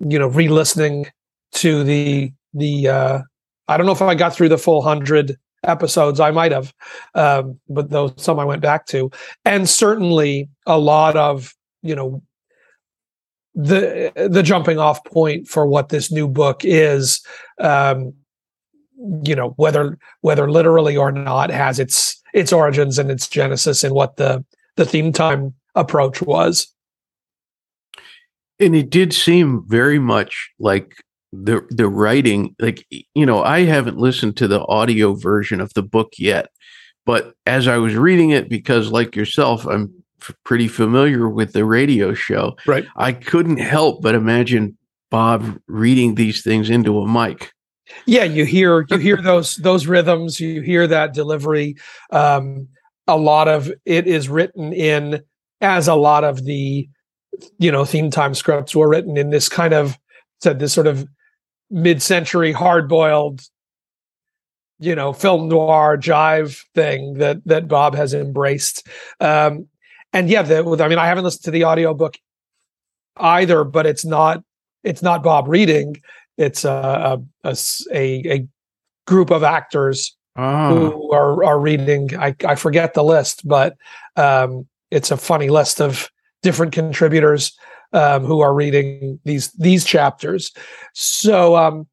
you 0.00 0.18
know, 0.18 0.28
re-listening 0.28 1.06
to 1.54 1.84
the 1.84 2.32
the. 2.52 2.88
Uh, 2.88 3.22
I 3.66 3.76
don't 3.76 3.86
know 3.86 3.92
if 3.92 4.02
I 4.02 4.14
got 4.14 4.34
through 4.34 4.50
the 4.50 4.58
full 4.58 4.82
hundred 4.82 5.38
episodes. 5.62 6.20
I 6.20 6.30
might 6.30 6.52
have, 6.52 6.74
um, 7.14 7.58
but 7.68 7.90
those 7.90 8.12
some 8.16 8.38
I 8.38 8.44
went 8.44 8.62
back 8.62 8.86
to, 8.86 9.10
and 9.44 9.68
certainly 9.68 10.48
a 10.66 10.78
lot 10.78 11.16
of 11.16 11.54
you 11.82 11.94
know 11.94 12.22
the 13.54 14.12
the 14.30 14.42
jumping 14.42 14.78
off 14.78 15.04
point 15.04 15.46
for 15.46 15.66
what 15.66 15.88
this 15.88 16.10
new 16.10 16.26
book 16.26 16.62
is 16.64 17.24
um 17.60 18.12
you 19.24 19.34
know 19.34 19.50
whether 19.56 19.96
whether 20.22 20.50
literally 20.50 20.96
or 20.96 21.12
not 21.12 21.50
has 21.50 21.78
its 21.78 22.20
its 22.32 22.52
origins 22.52 22.98
and 22.98 23.10
its 23.10 23.28
genesis 23.28 23.84
and 23.84 23.94
what 23.94 24.16
the 24.16 24.44
the 24.76 24.84
theme 24.84 25.12
time 25.12 25.54
approach 25.74 26.22
was 26.22 26.68
and 28.60 28.76
it 28.76 28.90
did 28.90 29.12
seem 29.12 29.64
very 29.66 29.98
much 29.98 30.50
like 30.58 30.94
the 31.32 31.66
the 31.70 31.88
writing 31.88 32.54
like 32.60 32.86
you 33.14 33.26
know 33.26 33.42
i 33.42 33.60
haven't 33.60 33.98
listened 33.98 34.36
to 34.36 34.46
the 34.46 34.64
audio 34.66 35.14
version 35.14 35.60
of 35.60 35.74
the 35.74 35.82
book 35.82 36.12
yet 36.18 36.48
but 37.04 37.34
as 37.46 37.66
i 37.66 37.76
was 37.76 37.94
reading 37.94 38.30
it 38.30 38.48
because 38.48 38.92
like 38.92 39.16
yourself 39.16 39.66
i'm 39.66 39.92
pretty 40.44 40.68
familiar 40.68 41.28
with 41.28 41.52
the 41.52 41.64
radio 41.64 42.14
show. 42.14 42.56
Right. 42.66 42.86
I 42.96 43.12
couldn't 43.12 43.58
help 43.58 44.02
but 44.02 44.14
imagine 44.14 44.76
Bob 45.10 45.60
reading 45.66 46.14
these 46.14 46.42
things 46.42 46.70
into 46.70 46.98
a 46.98 47.08
mic. 47.08 47.52
yeah, 48.06 48.24
you 48.24 48.44
hear 48.44 48.86
you 48.88 48.96
hear 48.96 49.20
those 49.20 49.56
those 49.56 49.86
rhythms, 49.86 50.40
you 50.40 50.62
hear 50.62 50.86
that 50.86 51.12
delivery. 51.12 51.76
Um, 52.10 52.68
a 53.06 53.16
lot 53.16 53.48
of 53.48 53.70
it 53.84 54.06
is 54.06 54.28
written 54.28 54.72
in 54.72 55.22
as 55.60 55.88
a 55.88 55.94
lot 55.94 56.24
of 56.24 56.44
the 56.44 56.88
you 57.58 57.70
know 57.70 57.84
theme 57.84 58.10
time 58.10 58.34
scripts 58.34 58.74
were 58.74 58.88
written 58.88 59.16
in 59.16 59.30
this 59.30 59.48
kind 59.48 59.74
of 59.74 59.98
said 60.40 60.58
this 60.58 60.72
sort 60.72 60.86
of 60.86 61.06
mid-century 61.70 62.52
hard-boiled 62.52 63.40
you 64.78 64.94
know 64.94 65.12
film 65.12 65.48
noir 65.48 65.96
jive 65.96 66.62
thing 66.74 67.14
that 67.14 67.38
that 67.44 67.68
bob 67.68 67.94
has 67.94 68.14
embraced. 68.14 68.86
Um 69.20 69.68
and 70.12 70.28
yeah 70.28 70.42
the, 70.42 70.58
i 70.80 70.88
mean 70.88 70.98
i 70.98 71.06
haven't 71.06 71.24
listened 71.24 71.44
to 71.44 71.50
the 71.50 71.64
audiobook 71.64 72.16
either 73.16 73.64
but 73.64 73.86
it's 73.86 74.04
not 74.04 74.42
it's 74.84 75.02
not 75.02 75.22
bob 75.22 75.48
reading. 75.48 75.96
It's 76.36 76.64
a 76.64 77.20
a, 77.42 77.56
a, 77.92 78.32
a 78.32 78.46
group 79.06 79.30
of 79.30 79.42
actors 79.42 80.16
Ah, 80.36 80.68
who 80.70 81.12
are 81.12 81.44
are 81.44 81.60
reading 81.60 82.10
I, 82.18 82.34
I 82.44 82.56
forget 82.56 82.94
the 82.94 83.04
list 83.04 83.46
but 83.46 83.76
um 84.16 84.66
it's 84.90 85.12
a 85.12 85.16
funny 85.16 85.48
list 85.48 85.80
of 85.80 86.10
different 86.42 86.72
contributors 86.72 87.56
um 87.92 88.24
who 88.24 88.40
are 88.40 88.52
reading 88.52 89.20
these 89.24 89.52
these 89.52 89.84
chapters. 89.84 90.50
So 90.92 91.56
um 91.56 91.86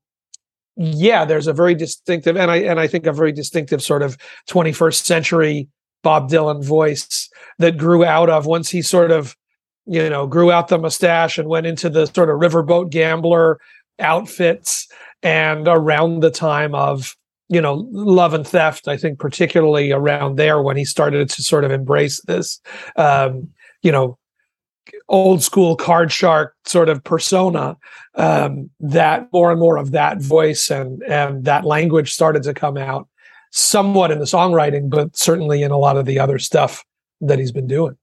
yeah 0.75 1.25
there's 1.25 1.47
a 1.47 1.53
very 1.53 1.75
distinctive 1.75 2.37
and 2.37 2.49
i 2.49 2.55
and 2.57 2.79
i 2.79 2.87
think 2.87 3.05
a 3.05 3.11
very 3.11 3.31
distinctive 3.31 3.83
sort 3.83 4.01
of 4.01 4.17
21st 4.49 5.03
century 5.03 5.67
bob 6.01 6.29
dylan 6.29 6.63
voice 6.63 7.29
that 7.59 7.77
grew 7.77 8.05
out 8.05 8.29
of 8.29 8.45
once 8.45 8.69
he 8.69 8.81
sort 8.81 9.11
of 9.11 9.35
you 9.85 10.09
know 10.09 10.25
grew 10.25 10.51
out 10.51 10.69
the 10.69 10.77
mustache 10.77 11.37
and 11.37 11.49
went 11.49 11.67
into 11.67 11.89
the 11.89 12.05
sort 12.07 12.29
of 12.29 12.39
riverboat 12.39 12.89
gambler 12.89 13.59
outfits 13.99 14.87
and 15.21 15.67
around 15.67 16.21
the 16.21 16.31
time 16.31 16.73
of 16.73 17.15
you 17.51 17.61
know 17.61 17.87
love 17.91 18.33
and 18.33 18.47
theft 18.47 18.87
i 18.87 18.97
think 18.97 19.19
particularly 19.19 19.91
around 19.91 20.37
there 20.37 20.61
when 20.61 20.77
he 20.77 20.85
started 20.85 21.29
to 21.29 21.43
sort 21.43 21.63
of 21.63 21.71
embrace 21.71 22.21
this 22.23 22.59
um 22.95 23.47
you 23.83 23.91
know 23.91 24.17
old 25.09 25.43
school 25.43 25.75
card 25.75 26.11
shark 26.11 26.55
sort 26.65 26.89
of 26.89 27.03
persona 27.03 27.77
um 28.15 28.69
that 28.79 29.27
more 29.31 29.51
and 29.51 29.59
more 29.59 29.77
of 29.77 29.91
that 29.91 30.19
voice 30.21 30.71
and 30.71 31.03
and 31.03 31.45
that 31.45 31.65
language 31.65 32.11
started 32.11 32.41
to 32.41 32.53
come 32.53 32.77
out 32.77 33.07
somewhat 33.51 34.11
in 34.11 34.19
the 34.19 34.25
songwriting 34.25 34.89
but 34.89 35.15
certainly 35.15 35.61
in 35.61 35.71
a 35.71 35.77
lot 35.77 35.97
of 35.97 36.05
the 36.05 36.17
other 36.17 36.39
stuff 36.39 36.83
that 37.19 37.37
he's 37.37 37.51
been 37.51 37.67
doing 37.67 37.95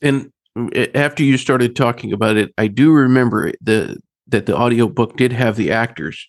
and 0.00 0.30
after 0.94 1.22
you 1.22 1.36
started 1.36 1.76
talking 1.76 2.12
about 2.12 2.36
it, 2.36 2.52
I 2.58 2.66
do 2.66 2.92
remember 2.92 3.52
the 3.60 3.98
that 4.28 4.46
the 4.46 4.56
audiobook 4.56 5.16
did 5.16 5.32
have 5.32 5.56
the 5.56 5.70
actors. 5.70 6.28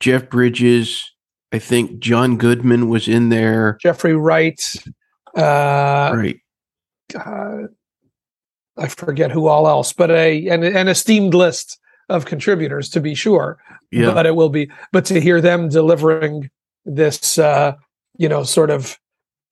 Jeff 0.00 0.28
Bridges, 0.28 1.10
I 1.52 1.58
think 1.58 1.98
John 1.98 2.36
Goodman 2.36 2.88
was 2.88 3.08
in 3.08 3.28
there. 3.28 3.78
jeffrey 3.80 4.14
wright 4.14 4.60
uh 5.36 6.12
right. 6.14 6.38
uh, 7.14 7.66
I 8.78 8.88
forget 8.88 9.30
who 9.30 9.46
all 9.46 9.68
else, 9.68 9.92
but 9.92 10.10
a 10.10 10.48
an, 10.48 10.62
an 10.62 10.88
esteemed 10.88 11.34
list 11.34 11.78
of 12.08 12.26
contributors 12.26 12.88
to 12.90 13.00
be 13.00 13.14
sure. 13.14 13.58
Yeah. 13.90 14.12
But 14.12 14.26
it 14.26 14.36
will 14.36 14.48
be, 14.48 14.70
but 14.92 15.04
to 15.06 15.20
hear 15.20 15.40
them 15.40 15.68
delivering 15.68 16.50
this, 16.84 17.38
uh, 17.38 17.74
you 18.18 18.28
know, 18.28 18.42
sort 18.42 18.70
of 18.70 18.98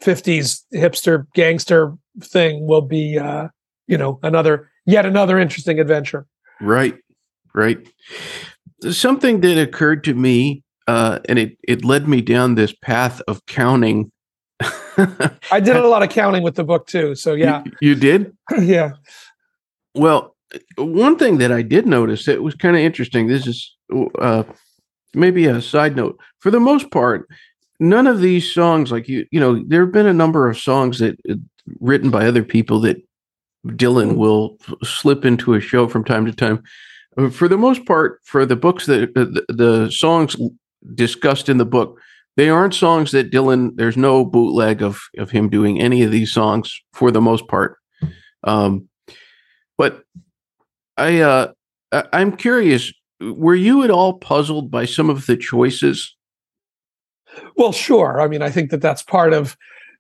'50s 0.03 0.63
hipster 0.75 1.27
gangster 1.35 1.97
thing 2.21 2.67
will 2.67 2.83
be, 2.83 3.19
uh, 3.19 3.49
you 3.87 3.97
know, 3.97 4.19
another 4.23 4.71
yet 4.87 5.07
another 5.07 5.39
interesting 5.39 5.81
adventure. 5.81 6.27
Right. 6.61 6.97
Right. 7.55 7.87
Something 8.91 9.41
that 9.41 9.61
occurred 9.61 10.05
to 10.05 10.15
me, 10.15 10.63
uh, 10.87 11.21
and 11.29 11.39
it, 11.39 11.57
it 11.67 11.85
led 11.85 12.09
me 12.09 12.21
down 12.21 12.55
this 12.55 12.73
path 12.73 13.21
of 13.29 13.45
counting. 13.47 14.11
I 14.97 15.61
did 15.61 15.77
a 15.77 15.87
lot 15.89 16.03
of 16.03 16.11
counting 16.11 16.43
with 16.43 16.55
the 16.55 16.65
book 16.65 16.87
too, 16.87 17.15
so 17.15 17.35
yeah, 17.35 17.63
You, 17.65 17.73
you 17.81 17.95
did? 17.95 18.37
yeah. 18.61 18.93
Well, 19.95 20.35
one 20.77 21.17
thing 21.17 21.39
that 21.39 21.53
I 21.53 21.63
did 21.63 21.87
notice 21.87 22.27
that 22.27 22.43
was 22.43 22.55
kind 22.55 22.77
of 22.77 22.83
interesting. 22.83 23.27
This 23.27 23.47
is 23.47 23.75
uh, 24.21 24.45
maybe 25.15 25.47
a 25.47 25.61
side 25.61 25.97
note. 25.97 26.19
For 26.41 26.51
the 26.51 26.61
most 26.61 26.91
part, 26.91 27.29
none 27.81 28.07
of 28.07 28.21
these 28.21 28.53
songs, 28.53 28.93
like 28.93 29.09
you, 29.09 29.27
you 29.31 29.41
know, 29.41 29.63
there 29.67 29.83
have 29.83 29.93
been 29.93 30.07
a 30.07 30.13
number 30.13 30.49
of 30.49 30.59
songs 30.59 30.99
that 30.99 31.19
uh, 31.29 31.35
written 31.81 32.11
by 32.11 32.27
other 32.27 32.43
people 32.43 32.81
that 32.81 32.97
Dylan 33.67 34.17
will 34.17 34.59
slip 34.83 35.25
into 35.25 35.55
a 35.55 35.61
show 35.61 35.89
from 35.89 36.05
time 36.05 36.27
to 36.27 36.33
time. 36.33 36.63
Uh, 37.19 37.31
For 37.31 37.49
the 37.49 37.59
most 37.59 37.85
part, 37.87 38.21
for 38.25 38.45
the 38.47 38.57
books 38.57 38.87
that 38.87 39.11
uh, 39.17 39.25
the, 39.25 39.45
the 39.49 39.91
songs 39.91 40.37
discussed 40.95 41.49
in 41.49 41.59
the 41.59 41.65
book, 41.65 41.99
they 42.37 42.49
aren't 42.49 42.75
songs 42.75 43.13
that 43.13 43.31
Dylan. 43.31 43.71
There's 43.77 43.97
no 43.97 44.25
bootleg 44.25 44.83
of 44.83 45.01
of 45.19 45.31
him 45.31 45.49
doing 45.49 45.81
any 45.81 46.03
of 46.03 46.11
these 46.11 46.33
songs 46.33 46.73
for 46.93 47.11
the 47.11 47.21
most 47.21 47.47
part. 47.49 47.77
Um, 48.43 48.89
but 49.79 50.03
I, 50.97 51.21
uh, 51.21 51.53
I- 51.93 52.09
I'm 52.13 52.37
curious. 52.37 52.93
Were 53.21 53.55
you 53.55 53.85
at 53.85 53.91
all 53.91 54.15
puzzled 54.19 54.71
by 54.71 54.85
some 54.85 55.09
of 55.11 55.27
the 55.27 55.37
choices? 55.37 56.17
Well, 57.57 57.73
sure. 57.73 58.21
I 58.21 58.29
mean, 58.29 58.43
I 58.43 58.51
think 58.51 58.71
that 58.71 58.81
that's 58.83 59.03
part 59.03 59.33
of, 59.33 59.57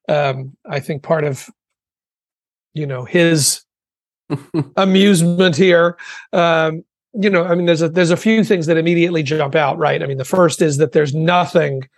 um, 0.08 0.56
I 0.68 0.80
think 0.80 1.02
part 1.02 1.24
of, 1.24 1.48
you 2.74 2.86
know, 2.86 3.04
his 3.04 3.62
amusement 4.76 5.56
here. 5.56 5.96
Um, 6.32 6.84
you 7.20 7.30
know, 7.30 7.44
I 7.44 7.54
mean, 7.54 7.66
there's 7.66 7.82
a 7.82 7.88
there's 7.88 8.10
a 8.10 8.16
few 8.16 8.44
things 8.44 8.66
that 8.66 8.76
immediately 8.76 9.22
jump 9.22 9.54
out, 9.54 9.78
right? 9.78 10.02
I 10.02 10.06
mean, 10.06 10.18
the 10.18 10.24
first 10.24 10.60
is 10.60 10.78
that 10.78 10.92
there's 10.92 11.14
nothing 11.14 11.88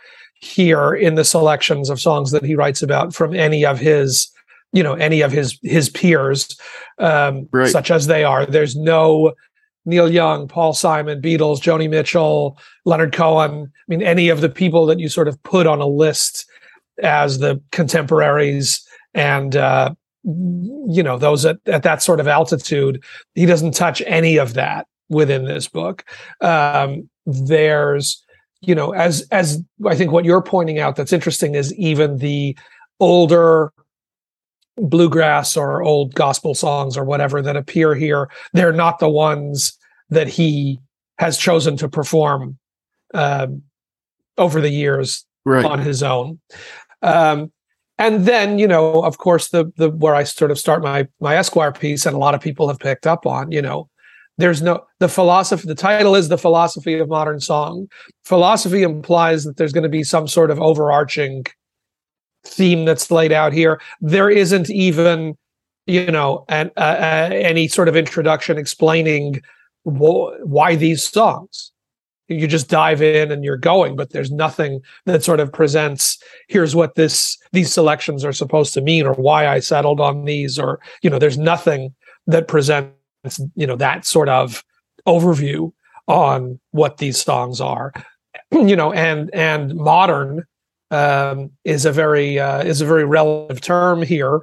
here 0.40 0.92
in 0.94 1.14
the 1.14 1.25
selections 1.25 1.88
of 1.88 2.00
songs 2.00 2.30
that 2.30 2.44
he 2.44 2.54
writes 2.54 2.82
about 2.82 3.14
from 3.14 3.35
any 3.35 3.64
of 3.64 3.78
his, 3.78 4.28
you 4.73 4.82
know, 4.82 4.94
any 4.94 5.23
of 5.23 5.32
his 5.32 5.58
his 5.62 5.88
peers, 5.88 6.56
um, 6.99 7.49
Right. 7.50 7.68
such 7.70 7.90
as 7.90 8.06
they 8.06 8.25
are. 8.25 8.44
There's 8.44 8.76
no 8.76 9.32
Neil 9.87 10.11
Young, 10.11 10.49
Paul 10.49 10.75
Simon, 10.75 11.23
Beatles, 11.23 11.61
Joni 11.61 11.88
Mitchell, 11.88 12.58
Leonard 12.85 13.14
Cohen. 13.14 13.73
I 13.73 13.82
mean, 13.88 14.02
any 14.02 14.28
of 14.28 14.40
the 14.40 14.49
people 14.50 14.85
that 14.87 14.99
you 14.99 15.08
sort 15.08 15.28
of 15.28 15.42
put 15.44 15.66
on 15.66 15.80
a 15.80 15.87
list 15.87 16.44
as 17.02 17.38
the 17.38 17.61
contemporaries 17.73 18.87
and 19.14 19.56
uh, 19.56 19.94
you 20.25 21.02
know 21.02 21.16
those 21.16 21.46
at, 21.46 21.58
at 21.66 21.85
that 21.85 22.02
sort 22.02 22.20
of 22.20 22.28
altitude. 22.28 23.02
He 23.35 23.46
doesn't 23.46 23.73
touch 23.73 24.02
any 24.06 24.37
of 24.37 24.54
that 24.54 24.87
within 25.08 25.44
this 25.44 25.68
book. 25.68 26.04
Um, 26.40 27.08
there's 27.26 28.25
you 28.60 28.75
know 28.75 28.92
as 28.92 29.26
as 29.30 29.62
I 29.86 29.94
think 29.94 30.12
what 30.12 30.25
you're 30.25 30.42
pointing 30.42 30.78
out 30.78 30.96
that's 30.96 31.12
interesting 31.12 31.54
is 31.54 31.75
even 31.75 32.18
the 32.18 32.56
older 33.00 33.72
bluegrass 34.78 35.56
or 35.56 35.82
old 35.82 36.14
gospel 36.14 36.54
songs 36.54 36.96
or 36.96 37.04
whatever 37.04 37.40
that 37.42 37.56
appear 37.56 37.94
here 37.94 38.28
they're 38.52 38.72
not 38.72 38.98
the 38.98 39.08
ones 39.08 39.76
that 40.10 40.28
he 40.28 40.78
has 41.18 41.38
chosen 41.38 41.76
to 41.78 41.88
perform 41.88 42.58
um, 43.14 43.62
over 44.38 44.60
the 44.60 44.70
years 44.70 45.25
Right. 45.46 45.64
on 45.64 45.78
his 45.78 46.02
own. 46.02 46.40
Um, 47.02 47.52
and 47.98 48.26
then, 48.26 48.58
you 48.58 48.66
know, 48.66 49.04
of 49.04 49.18
course, 49.18 49.48
the 49.50 49.72
the 49.76 49.90
where 49.90 50.14
I 50.14 50.25
sort 50.25 50.50
of 50.50 50.58
start 50.58 50.82
my 50.82 51.06
my 51.20 51.36
Esquire 51.36 51.70
piece, 51.72 52.04
and 52.04 52.16
a 52.16 52.18
lot 52.18 52.34
of 52.34 52.40
people 52.40 52.66
have 52.66 52.80
picked 52.80 53.06
up 53.06 53.26
on, 53.26 53.52
you 53.52 53.62
know, 53.62 53.88
there's 54.38 54.62
no 54.62 54.84
the 55.00 55.08
philosophy. 55.08 55.66
The 55.66 55.74
title 55.74 56.14
is 56.14 56.28
the 56.28 56.38
philosophy 56.38 56.94
of 56.98 57.08
modern 57.08 57.40
song. 57.40 57.88
Philosophy 58.24 58.82
implies 58.82 59.44
that 59.44 59.56
there's 59.56 59.72
going 59.72 59.82
to 59.82 59.88
be 59.88 60.04
some 60.04 60.28
sort 60.28 60.50
of 60.50 60.60
overarching 60.60 61.46
theme 62.44 62.84
that's 62.84 63.10
laid 63.10 63.32
out 63.32 63.52
here. 63.52 63.80
There 64.00 64.30
isn't 64.30 64.70
even, 64.70 65.36
you 65.86 66.10
know, 66.10 66.44
an, 66.48 66.70
uh, 66.76 66.80
uh, 66.80 67.28
any 67.32 67.68
sort 67.68 67.88
of 67.88 67.96
introduction 67.96 68.58
explaining 68.58 69.42
wh- 69.84 70.32
why 70.42 70.76
these 70.76 71.04
songs. 71.04 71.72
You 72.28 72.48
just 72.48 72.68
dive 72.68 73.00
in 73.00 73.30
and 73.30 73.44
you're 73.44 73.56
going, 73.56 73.94
but 73.94 74.10
there's 74.10 74.32
nothing 74.32 74.80
that 75.04 75.22
sort 75.22 75.38
of 75.38 75.52
presents 75.52 76.18
here's 76.48 76.74
what 76.74 76.96
this 76.96 77.38
these 77.52 77.72
selections 77.72 78.24
are 78.24 78.32
supposed 78.32 78.74
to 78.74 78.80
mean 78.80 79.06
or 79.06 79.14
why 79.14 79.46
I 79.46 79.60
settled 79.60 80.00
on 80.00 80.24
these 80.24 80.58
or 80.58 80.80
you 81.02 81.08
know 81.08 81.20
there's 81.20 81.38
nothing 81.38 81.94
that 82.26 82.48
presents 82.48 82.96
you 83.54 83.66
know 83.66 83.76
that 83.76 84.04
sort 84.04 84.28
of 84.28 84.64
overview 85.06 85.73
on 86.09 86.59
what 86.71 86.99
these 86.99 87.23
songs 87.23 87.61
are 87.61 87.92
you 88.52 88.76
know 88.76 88.92
and 88.92 89.30
and 89.35 89.75
modern 89.75 90.45
um 90.90 91.50
is 91.64 91.85
a 91.85 91.92
very 91.92 92.38
uh 92.38 92.62
is 92.62 92.80
a 92.80 92.87
very 92.87 93.04
relative 93.04 93.61
term 93.61 94.02
here 94.02 94.40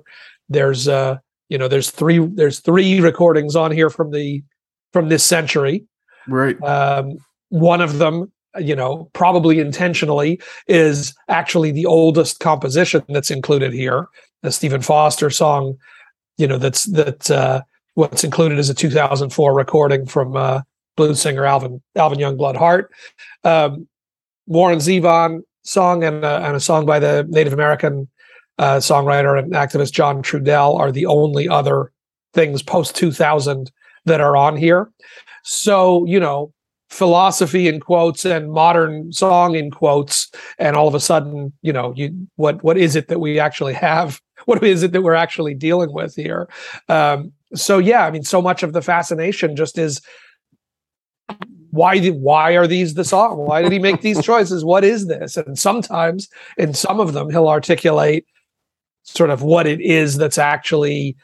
there's 0.49 0.87
uh 0.87 1.17
you 1.49 1.57
know 1.57 1.67
there's 1.67 1.89
three 1.89 2.19
there's 2.19 2.59
three 2.59 2.99
recordings 2.99 3.55
on 3.55 3.71
here 3.71 3.89
from 3.89 4.11
the 4.11 4.43
from 4.91 5.09
this 5.09 5.23
century 5.23 5.85
Right. 6.27 6.61
um, 6.63 7.17
one 7.49 7.81
of 7.81 7.97
them, 7.97 8.31
you 8.59 8.75
know, 8.75 9.09
probably 9.13 9.59
intentionally, 9.59 10.41
is 10.67 11.13
actually 11.29 11.71
the 11.71 11.85
oldest 11.85 12.39
composition 12.39 13.03
that's 13.09 13.31
included 13.31 13.73
here. 13.73 14.07
The 14.41 14.51
Stephen 14.51 14.81
Foster 14.81 15.29
song, 15.29 15.77
you 16.37 16.47
know, 16.47 16.57
that's 16.57 16.85
that 16.85 17.29
uh, 17.29 17.61
what's 17.95 18.23
included 18.23 18.59
is 18.59 18.69
a 18.69 18.73
2004 18.73 19.53
recording 19.53 20.05
from 20.05 20.35
uh, 20.35 20.61
blues 20.95 21.21
singer 21.21 21.45
Alvin 21.45 21.81
Alvin 21.95 22.19
Youngblood 22.19 22.57
Hart. 22.57 22.91
Um, 23.43 23.87
Warren 24.45 24.79
Zevon 24.79 25.41
song 25.63 26.03
and 26.03 26.23
a, 26.23 26.45
and 26.45 26.55
a 26.55 26.59
song 26.59 26.85
by 26.85 26.99
the 26.99 27.25
Native 27.29 27.53
American 27.53 28.07
uh, 28.59 28.77
songwriter 28.77 29.39
and 29.39 29.53
activist 29.53 29.93
John 29.93 30.21
Trudell 30.21 30.77
are 30.77 30.91
the 30.91 31.05
only 31.05 31.47
other 31.47 31.91
things 32.33 32.61
post 32.61 32.95
2000 32.95 33.71
that 34.05 34.21
are 34.21 34.35
on 34.35 34.57
here. 34.57 34.91
So, 35.43 36.05
you 36.05 36.19
know, 36.19 36.53
philosophy 36.89 37.67
in 37.67 37.79
quotes 37.79 38.23
and 38.23 38.51
modern 38.51 39.11
song 39.11 39.55
in 39.55 39.71
quotes 39.71 40.31
and 40.59 40.75
all 40.75 40.87
of 40.87 40.93
a 40.93 40.99
sudden 40.99 41.51
you 41.63 41.73
know 41.73 41.91
you 41.95 42.27
what 42.35 42.63
what 42.63 42.77
is 42.77 42.95
it 42.95 43.07
that 43.07 43.19
we 43.19 43.39
actually 43.39 43.73
have 43.73 44.21
what 44.45 44.63
is 44.63 44.83
it 44.83 44.91
that 44.91 45.01
we're 45.01 45.15
actually 45.15 45.55
dealing 45.55 45.91
with 45.91 46.13
here 46.15 46.47
um, 46.89 47.31
so 47.55 47.77
yeah 47.77 48.05
i 48.05 48.11
mean 48.11 48.23
so 48.23 48.41
much 48.41 48.63
of 48.63 48.73
the 48.73 48.81
fascination 48.81 49.55
just 49.55 49.77
is 49.77 50.01
why 51.73 51.97
did 51.97 52.21
why 52.21 52.51
are 52.51 52.67
these 52.67 52.93
the 52.93 53.03
song? 53.03 53.37
Why 53.47 53.63
did 53.63 53.71
he 53.71 53.79
make 53.79 54.01
these 54.01 54.23
choices? 54.25 54.63
What 54.63 54.83
is 54.83 55.07
this? 55.07 55.35
And 55.37 55.57
sometimes 55.57 56.29
in 56.55 56.75
some 56.75 56.99
of 56.99 57.13
them 57.13 57.31
he'll 57.31 57.47
articulate 57.47 58.27
sort 59.01 59.31
of 59.31 59.41
what 59.41 59.65
it 59.65 59.81
is 59.81 60.17
that's 60.17 60.37
actually 60.37 61.17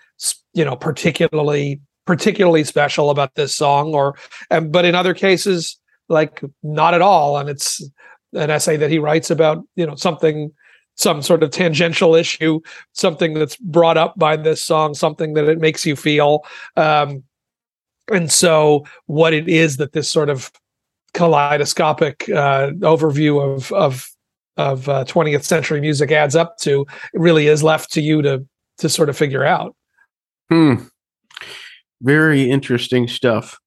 you 0.55 0.65
know 0.65 0.75
particularly 0.75 1.79
particularly 2.07 2.63
special 2.63 3.11
about 3.11 3.35
this 3.35 3.55
song 3.55 3.93
or 3.93 4.17
and, 4.49 4.71
but 4.71 4.85
in 4.85 4.95
other 4.95 5.13
cases 5.13 5.79
like 6.07 6.41
not 6.63 6.95
at 6.95 7.01
all. 7.03 7.37
And 7.37 7.47
it's 7.47 7.87
an 8.33 8.49
essay 8.49 8.75
that 8.75 8.89
he 8.89 8.97
writes 8.97 9.29
about 9.29 9.63
you 9.75 9.85
know 9.85 9.95
something 9.95 10.51
some 10.99 11.21
sort 11.21 11.43
of 11.43 11.51
tangential 11.51 12.15
issue 12.15 12.59
something 12.93 13.33
that's 13.33 13.55
brought 13.57 13.97
up 13.97 14.17
by 14.17 14.35
this 14.35 14.63
song 14.63 14.93
something 14.93 15.33
that 15.33 15.47
it 15.47 15.59
makes 15.59 15.85
you 15.85 15.95
feel 15.95 16.43
um 16.75 17.23
and 18.11 18.31
so 18.31 18.83
what 19.05 19.33
it 19.33 19.47
is 19.47 19.77
that 19.77 19.93
this 19.93 20.09
sort 20.09 20.29
of 20.29 20.51
kaleidoscopic 21.13 22.29
uh 22.29 22.69
overview 22.81 23.41
of 23.41 23.71
of 23.71 24.09
of 24.57 24.89
uh, 24.89 25.05
20th 25.05 25.45
century 25.45 25.79
music 25.79 26.11
adds 26.11 26.35
up 26.35 26.57
to 26.57 26.85
really 27.13 27.47
is 27.47 27.63
left 27.63 27.91
to 27.91 28.01
you 28.01 28.21
to 28.21 28.45
to 28.77 28.89
sort 28.89 29.09
of 29.09 29.17
figure 29.17 29.45
out 29.45 29.75
hmm 30.49 30.75
very 32.01 32.49
interesting 32.49 33.07
stuff. 33.07 33.59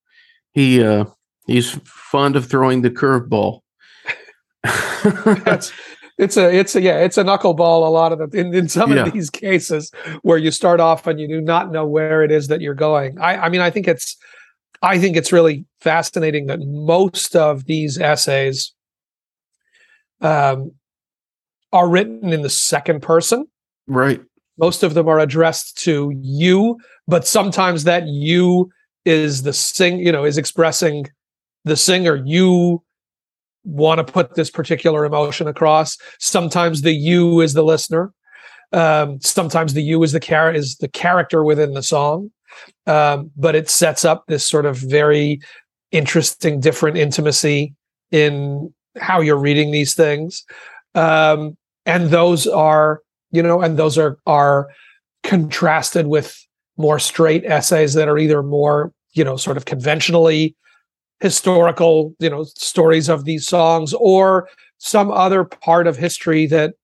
He 0.52 0.82
uh, 0.82 1.06
he's 1.46 1.78
fond 1.84 2.36
of 2.36 2.46
throwing 2.46 2.82
the 2.82 2.90
curveball. 2.90 3.60
it's 6.18 6.36
a 6.36 6.54
it's 6.54 6.76
a 6.76 6.80
yeah 6.80 6.98
it's 6.98 7.18
a 7.18 7.24
knuckleball 7.24 7.86
a 7.86 7.90
lot 7.90 8.12
of 8.12 8.18
them 8.18 8.30
in, 8.32 8.54
in 8.54 8.68
some 8.68 8.92
yeah. 8.92 9.06
of 9.06 9.12
these 9.12 9.30
cases 9.30 9.90
where 10.22 10.38
you 10.38 10.50
start 10.50 10.80
off 10.80 11.06
and 11.06 11.20
you 11.20 11.28
do 11.28 11.40
not 11.40 11.72
know 11.72 11.86
where 11.86 12.22
it 12.22 12.30
is 12.30 12.48
that 12.48 12.60
you're 12.60 12.74
going. 12.74 13.18
I 13.18 13.36
i 13.36 13.48
mean 13.48 13.60
i 13.60 13.70
think 13.70 13.88
it's 13.88 14.16
i 14.82 14.98
think 14.98 15.16
it's 15.16 15.32
really 15.32 15.64
fascinating 15.80 16.46
that 16.46 16.60
most 16.60 17.34
of 17.34 17.64
these 17.64 17.98
essays 17.98 18.72
um 20.20 20.72
are 21.72 21.88
written 21.88 22.32
in 22.32 22.42
the 22.42 22.50
second 22.50 23.00
person. 23.00 23.46
Right. 23.86 24.20
Most 24.58 24.82
of 24.82 24.92
them 24.92 25.08
are 25.08 25.18
addressed 25.18 25.78
to 25.84 26.12
you 26.20 26.78
but 27.08 27.26
sometimes 27.26 27.84
that 27.84 28.06
you 28.06 28.70
is 29.04 29.42
the 29.42 29.52
sing 29.52 29.98
you 29.98 30.12
know 30.12 30.24
is 30.24 30.38
expressing 30.38 31.06
the 31.64 31.76
singer. 31.76 32.16
You 32.24 32.82
want 33.64 34.04
to 34.04 34.12
put 34.12 34.34
this 34.34 34.50
particular 34.50 35.04
emotion 35.04 35.46
across. 35.46 35.96
Sometimes 36.18 36.82
the 36.82 36.92
you 36.92 37.40
is 37.40 37.54
the 37.54 37.62
listener. 37.62 38.12
Um, 38.72 39.20
sometimes 39.20 39.74
the 39.74 39.82
you 39.82 40.02
is 40.02 40.12
the 40.12 40.20
char- 40.20 40.52
is 40.52 40.76
the 40.76 40.88
character 40.88 41.44
within 41.44 41.74
the 41.74 41.82
song. 41.82 42.30
Um, 42.86 43.30
but 43.36 43.54
it 43.54 43.70
sets 43.70 44.04
up 44.04 44.24
this 44.26 44.46
sort 44.46 44.66
of 44.66 44.76
very 44.76 45.40
interesting 45.90 46.60
different 46.60 46.96
intimacy 46.96 47.74
in 48.10 48.72
how 48.98 49.20
you're 49.20 49.36
reading 49.36 49.70
these 49.70 49.94
things. 49.94 50.44
Um, 50.94 51.56
and 51.86 52.10
those 52.10 52.46
are 52.46 53.00
you 53.30 53.42
know 53.42 53.60
and 53.60 53.78
those 53.78 53.98
are 53.98 54.18
are 54.26 54.68
contrasted 55.22 56.06
with 56.06 56.36
more 56.76 56.98
straight 56.98 57.44
essays 57.44 57.94
that 57.94 58.08
are 58.08 58.18
either 58.18 58.42
more 58.42 58.92
you 59.12 59.24
know 59.24 59.36
sort 59.36 59.56
of 59.56 59.64
conventionally 59.64 60.54
historical 61.22 62.14
you 62.18 62.28
know 62.28 62.42
stories 62.42 63.08
of 63.08 63.24
these 63.24 63.46
songs 63.46 63.94
or 63.94 64.48
some 64.78 65.12
other 65.12 65.44
part 65.44 65.86
of 65.86 65.96
history 65.96 66.46
that 66.46 66.74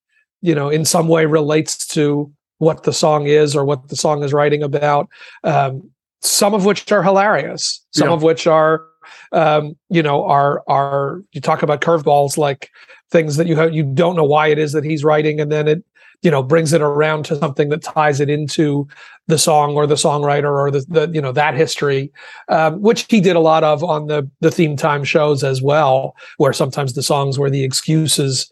you 0.41 0.55
know 0.55 0.69
in 0.69 0.85
some 0.85 1.09
way 1.09 1.27
relates 1.27 1.85
to 1.89 2.33
what 2.59 2.85
the 2.85 2.93
song 2.93 3.27
is 3.27 3.57
or 3.57 3.65
what 3.65 3.89
the 3.89 3.97
song 3.97 4.23
is 4.23 4.33
writing 4.33 4.63
about 4.63 5.09
um, 5.43 5.91
some 6.21 6.55
of 6.55 6.65
which 6.65 6.91
are 6.93 7.03
hilarious 7.03 7.85
some 7.91 8.09
yeah. 8.09 8.15
of 8.15 8.23
which 8.23 8.47
are 8.47 8.85
um, 9.33 9.77
you 9.91 10.03
know 10.03 10.25
are 10.25 10.63
are 10.69 11.21
you 11.33 11.41
talk 11.41 11.65
about 11.65 11.81
curveballs 11.81 12.39
like 12.39 12.71
things 13.11 13.37
that 13.39 13.49
you 13.49 13.57
have 13.57 13.75
you 13.75 13.83
don't 13.83 14.15
know 14.15 14.25
why 14.25 14.47
it 14.47 14.59
is 14.59 14.71
that 14.71 14.85
he's 14.85 15.03
writing 15.03 15.41
and 15.41 15.51
then 15.51 15.67
it 15.67 15.85
you 16.23 16.31
know 16.31 16.43
brings 16.43 16.73
it 16.73 16.83
around 16.83 17.25
to 17.25 17.37
something 17.37 17.69
that 17.69 17.83
ties 17.83 18.21
it 18.21 18.29
into 18.29 18.87
the 19.27 19.39
song 19.39 19.75
or 19.75 19.87
the 19.87 19.95
songwriter 19.95 20.53
or 20.53 20.71
the, 20.71 20.85
the 20.89 21.11
you 21.13 21.21
know 21.21 21.33
that 21.33 21.55
history 21.55 22.13
um, 22.49 22.81
which 22.81 23.07
he 23.09 23.21
did 23.21 23.37
a 23.37 23.41
lot 23.41 23.65
of 23.65 23.85
on 23.85 24.07
the 24.07 24.29
the 24.41 24.51
theme 24.51 24.77
time 24.77 25.05
shows 25.05 25.45
as 25.45 25.63
well 25.63 26.17
where 26.39 26.53
sometimes 26.53 26.95
the 26.95 27.03
songs 27.03 27.39
were 27.39 27.51
the 27.51 27.65
excuses. 27.65 28.51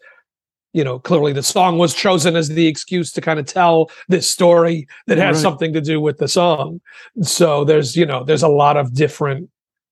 You 0.73 0.83
know 0.83 0.99
clearly 0.99 1.33
the 1.33 1.41
song 1.41 1.79
was 1.79 1.95
chosen 1.95 2.35
as 2.35 2.49
the 2.49 2.67
excuse 2.67 3.11
to 3.13 3.21
kind 3.21 3.39
of 3.39 3.47
tell 3.47 3.89
this 4.09 4.29
story 4.29 4.87
that 5.07 5.17
has 5.17 5.37
right. 5.37 5.41
something 5.41 5.73
to 5.73 5.81
do 5.81 5.99
with 5.99 6.19
the 6.19 6.27
song. 6.27 6.81
So 7.23 7.63
there's 7.63 7.95
you 7.95 8.05
know 8.05 8.23
there's 8.23 8.43
a 8.43 8.47
lot 8.47 8.77
of 8.77 8.93
different 8.93 9.49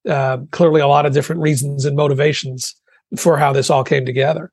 uh, 0.08 0.40
clearly 0.52 0.82
a 0.82 0.88
lot 0.88 1.08
of 1.08 1.14
different 1.14 1.42
reasons 1.42 1.86
and 1.86 1.96
motivations 1.96 2.76
for 3.18 3.38
how 3.38 3.52
this 3.52 3.72
all 3.72 3.84
came 3.84 4.06
together 4.06 4.52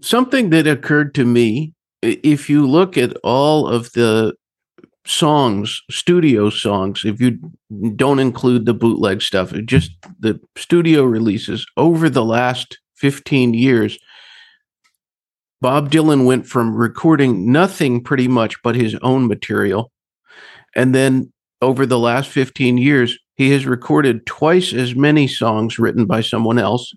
something 0.00 0.50
that 0.50 0.66
occurred 0.66 1.14
to 1.14 1.24
me 1.24 1.74
if 2.02 2.50
you 2.50 2.66
look 2.66 2.98
at 2.98 3.16
all 3.22 3.68
of 3.68 3.92
the 3.92 4.34
songs, 5.06 5.80
studio 5.90 6.50
songs, 6.50 7.02
if 7.04 7.20
you 7.20 7.38
don't 7.96 8.18
include 8.18 8.66
the 8.66 8.74
bootleg 8.74 9.22
stuff, 9.22 9.52
just 9.64 9.92
the 10.20 10.40
studio 10.56 11.04
releases 11.04 11.66
over 11.76 12.08
the 12.08 12.24
last 12.24 12.78
15 12.96 13.54
years, 13.54 13.98
Bob 15.60 15.90
Dylan 15.90 16.26
went 16.26 16.46
from 16.46 16.74
recording 16.74 17.52
nothing 17.52 18.02
pretty 18.02 18.28
much 18.28 18.60
but 18.62 18.74
his 18.74 18.96
own 19.02 19.28
material. 19.28 19.92
And 20.74 20.94
then 20.94 21.32
over 21.60 21.86
the 21.86 21.98
last 21.98 22.28
15 22.30 22.78
years, 22.78 23.16
he 23.36 23.50
has 23.50 23.66
recorded 23.66 24.26
twice 24.26 24.72
as 24.72 24.94
many 24.94 25.26
songs 25.28 25.78
written 25.78 26.06
by 26.06 26.20
someone 26.20 26.58
else. 26.58 26.92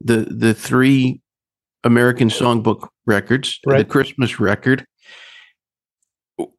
The 0.00 0.28
the 0.30 0.54
three 0.54 1.20
American 1.84 2.28
Songbook 2.28 2.88
records, 3.06 3.58
right. 3.66 3.78
the 3.78 3.84
Christmas 3.84 4.40
record. 4.40 4.84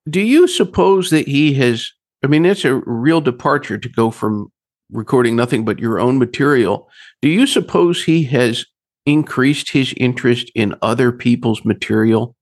Do 0.09 0.21
you 0.21 0.47
suppose 0.47 1.09
that 1.09 1.27
he 1.27 1.53
has? 1.55 1.91
I 2.23 2.27
mean, 2.27 2.45
it's 2.45 2.65
a 2.65 2.75
real 2.75 3.21
departure 3.21 3.77
to 3.77 3.89
go 3.89 4.09
from 4.09 4.51
recording 4.91 5.35
nothing 5.35 5.65
but 5.65 5.79
your 5.79 5.99
own 5.99 6.17
material. 6.17 6.89
Do 7.21 7.29
you 7.29 7.45
suppose 7.45 8.03
he 8.03 8.23
has 8.23 8.65
increased 9.05 9.69
his 9.69 9.93
interest 9.97 10.51
in 10.55 10.75
other 10.81 11.11
people's 11.11 11.63
material? 11.63 12.35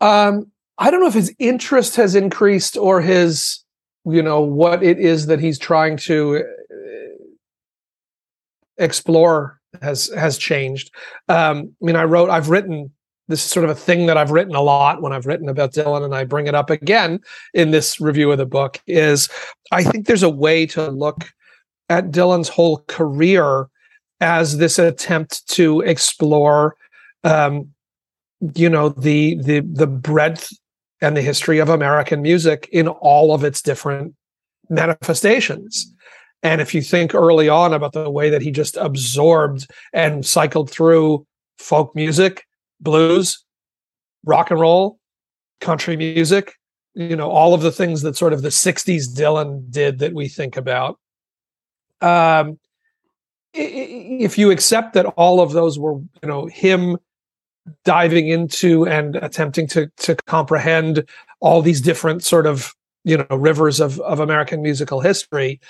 Um, 0.00 0.50
I 0.78 0.90
don't 0.90 1.00
know 1.00 1.06
if 1.06 1.14
his 1.14 1.34
interest 1.38 1.96
has 1.96 2.14
increased 2.14 2.76
or 2.76 3.00
his, 3.00 3.60
you 4.04 4.22
know, 4.22 4.40
what 4.40 4.82
it 4.82 4.98
is 4.98 5.26
that 5.26 5.40
he's 5.40 5.58
trying 5.58 5.96
to 5.98 6.38
uh, 6.38 7.24
explore 8.78 9.60
has 9.82 10.08
has 10.16 10.38
changed. 10.38 10.94
Um, 11.28 11.74
I 11.82 11.84
mean, 11.84 11.96
I 11.96 12.04
wrote, 12.04 12.30
I've 12.30 12.48
written 12.48 12.90
this 13.28 13.44
is 13.44 13.50
sort 13.50 13.64
of 13.64 13.70
a 13.70 13.74
thing 13.74 14.06
that 14.06 14.18
I've 14.18 14.30
written 14.30 14.54
a 14.54 14.60
lot 14.60 15.00
when 15.00 15.12
I've 15.12 15.26
written 15.26 15.48
about 15.48 15.72
Dylan, 15.72 16.04
and 16.04 16.14
I 16.14 16.24
bring 16.24 16.46
it 16.46 16.54
up 16.54 16.70
again 16.70 17.20
in 17.54 17.70
this 17.70 18.00
review 18.00 18.30
of 18.30 18.38
the 18.38 18.46
book. 18.46 18.80
Is 18.86 19.28
I 19.72 19.82
think 19.82 20.06
there's 20.06 20.22
a 20.22 20.30
way 20.30 20.66
to 20.66 20.90
look 20.90 21.24
at 21.88 22.10
Dylan's 22.10 22.48
whole 22.48 22.84
career 22.88 23.68
as 24.20 24.58
this 24.58 24.78
attempt 24.78 25.46
to 25.48 25.80
explore, 25.80 26.76
um, 27.24 27.68
you 28.54 28.68
know, 28.68 28.90
the 28.90 29.36
the 29.36 29.60
the 29.60 29.86
breadth 29.86 30.50
and 31.00 31.16
the 31.16 31.22
history 31.22 31.58
of 31.58 31.68
American 31.68 32.22
music 32.22 32.68
in 32.72 32.88
all 32.88 33.34
of 33.34 33.44
its 33.44 33.62
different 33.62 34.14
manifestations. 34.68 35.92
And 36.44 36.60
if 36.60 36.74
you 36.74 36.82
think 36.82 37.14
early 37.14 37.48
on 37.48 37.72
about 37.72 37.94
the 37.94 38.10
way 38.10 38.28
that 38.28 38.42
he 38.42 38.50
just 38.50 38.76
absorbed 38.76 39.66
and 39.94 40.24
cycled 40.24 40.70
through 40.70 41.26
folk 41.58 41.96
music, 41.96 42.46
blues, 42.80 43.42
rock 44.24 44.50
and 44.50 44.60
roll, 44.60 44.98
country 45.62 45.96
music, 45.96 46.52
you 46.94 47.16
know, 47.16 47.30
all 47.30 47.54
of 47.54 47.62
the 47.62 47.72
things 47.72 48.02
that 48.02 48.16
sort 48.16 48.34
of 48.34 48.42
the 48.42 48.50
60s 48.50 49.08
Dylan 49.16 49.70
did 49.70 49.98
that 50.00 50.12
we 50.12 50.28
think 50.28 50.58
about. 50.58 50.98
Um, 52.02 52.58
if 53.54 54.36
you 54.36 54.50
accept 54.50 54.92
that 54.94 55.06
all 55.16 55.40
of 55.40 55.52
those 55.52 55.78
were, 55.78 55.94
you 55.94 56.28
know, 56.28 56.46
him 56.46 56.98
diving 57.84 58.28
into 58.28 58.86
and 58.86 59.16
attempting 59.16 59.66
to 59.66 59.90
to 59.96 60.14
comprehend 60.26 61.08
all 61.40 61.62
these 61.62 61.80
different 61.80 62.22
sort 62.22 62.46
of 62.46 62.74
you 63.04 63.16
know 63.16 63.36
rivers 63.36 63.80
of 63.80 63.98
of 64.00 64.20
American 64.20 64.60
musical 64.60 65.00
history, 65.00 65.60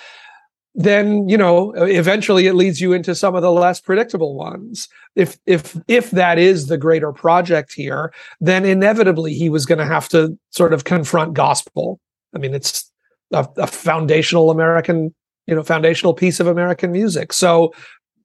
then 0.75 1.29
you 1.29 1.37
know 1.37 1.73
eventually 1.77 2.47
it 2.47 2.55
leads 2.55 2.81
you 2.81 2.93
into 2.93 3.15
some 3.15 3.35
of 3.35 3.43
the 3.43 3.53
less 3.53 3.81
predictable 3.81 4.35
ones. 4.35 4.89
If 5.15 5.39
if 5.47 5.77
if 5.87 6.11
that 6.11 6.39
is 6.39 6.67
the 6.67 6.79
greater 6.79 7.13
project 7.13 7.73
here 7.73 8.13
then 8.41 8.65
inevitably 8.65 9.35
he 9.35 9.49
was 9.49 9.67
going 9.67 9.79
to 9.79 9.87
have 9.87 10.09
to 10.11 10.37
sort 10.51 10.73
of 10.73 10.85
confront 10.85 11.35
gospel. 11.35 12.01
I 12.35 12.39
mean 12.39 12.55
it's 12.55 12.91
a, 13.33 13.47
a, 13.57 13.67
foundational 13.67 14.51
american 14.51 15.15
you 15.47 15.55
know 15.55 15.63
foundational 15.63 16.15
piece 16.15 16.41
of 16.41 16.47
american 16.47 16.91
music. 16.91 17.33
So 17.33 17.73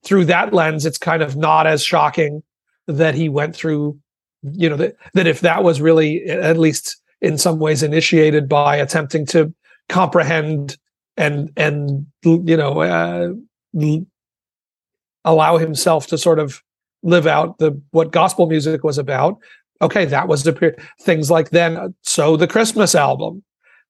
through 0.04 0.24
that 0.26 0.52
lens 0.52 0.84
it's 0.84 0.98
kind 0.98 1.22
of 1.22 1.36
not 1.36 1.66
as 1.66 1.84
shocking 1.84 2.42
that 2.86 3.14
he 3.14 3.28
went 3.28 3.54
through 3.54 3.98
you 4.42 4.68
know 4.68 4.76
that 4.76 4.96
that 5.14 5.26
if 5.28 5.40
that 5.40 5.62
was 5.62 5.80
really 5.80 6.24
at 6.24 6.58
least 6.58 7.00
in 7.20 7.38
some 7.38 7.60
ways 7.60 7.82
initiated 7.82 8.48
by 8.48 8.76
attempting 8.76 9.26
to 9.26 9.54
comprehend 9.88 10.78
and 11.16 11.50
and 11.56 12.06
you 12.22 12.56
know 12.56 12.80
uh, 12.80 13.30
allow 15.24 15.56
himself 15.58 16.06
to 16.08 16.18
sort 16.18 16.38
of 16.38 16.62
live 17.02 17.26
out 17.26 17.58
the 17.58 17.80
what 17.90 18.12
gospel 18.12 18.46
music 18.46 18.84
was 18.84 18.98
about. 18.98 19.36
Okay 19.82 20.04
that 20.04 20.28
was 20.28 20.42
the 20.42 20.52
period 20.52 20.78
things 21.00 21.30
like 21.30 21.50
then 21.50 21.94
so 22.02 22.36
the 22.36 22.46
christmas 22.46 22.94
album 22.94 23.42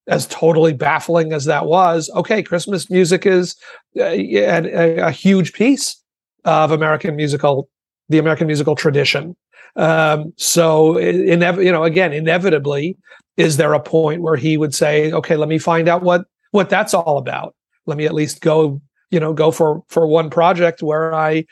as 0.06 0.26
totally 0.28 0.72
baffling 0.72 1.32
as 1.32 1.46
that 1.46 1.66
was 1.66 2.08
okay 2.14 2.44
christmas 2.44 2.88
music 2.90 3.26
is 3.26 3.56
a, 3.96 4.36
a, 4.36 4.96
a 4.98 5.10
huge 5.10 5.52
piece 5.52 6.00
of 6.44 6.70
american 6.70 7.16
musical 7.16 7.68
the 8.08 8.18
american 8.18 8.46
musical 8.46 8.76
tradition. 8.76 9.36
Um, 9.76 10.32
so 10.36 10.94
inev- 10.94 11.64
you 11.64 11.72
know 11.72 11.84
again 11.84 12.12
inevitably 12.12 12.96
is 13.36 13.56
there 13.56 13.72
a 13.72 13.80
point 13.80 14.20
where 14.22 14.36
he 14.36 14.56
would 14.56 14.74
say 14.74 15.10
okay 15.12 15.36
let 15.36 15.48
me 15.48 15.58
find 15.58 15.88
out 15.88 16.02
what 16.02 16.24
what 16.50 16.70
that's 16.70 16.94
all 16.94 17.18
about. 17.18 17.54
Let 17.86 17.98
me 17.98 18.06
at 18.06 18.14
least 18.14 18.40
go, 18.40 18.80
you 19.10 19.20
know, 19.20 19.32
go 19.32 19.50
for 19.50 19.82
for 19.88 20.06
one 20.06 20.30
project 20.30 20.82
where 20.82 21.14
I, 21.14 21.44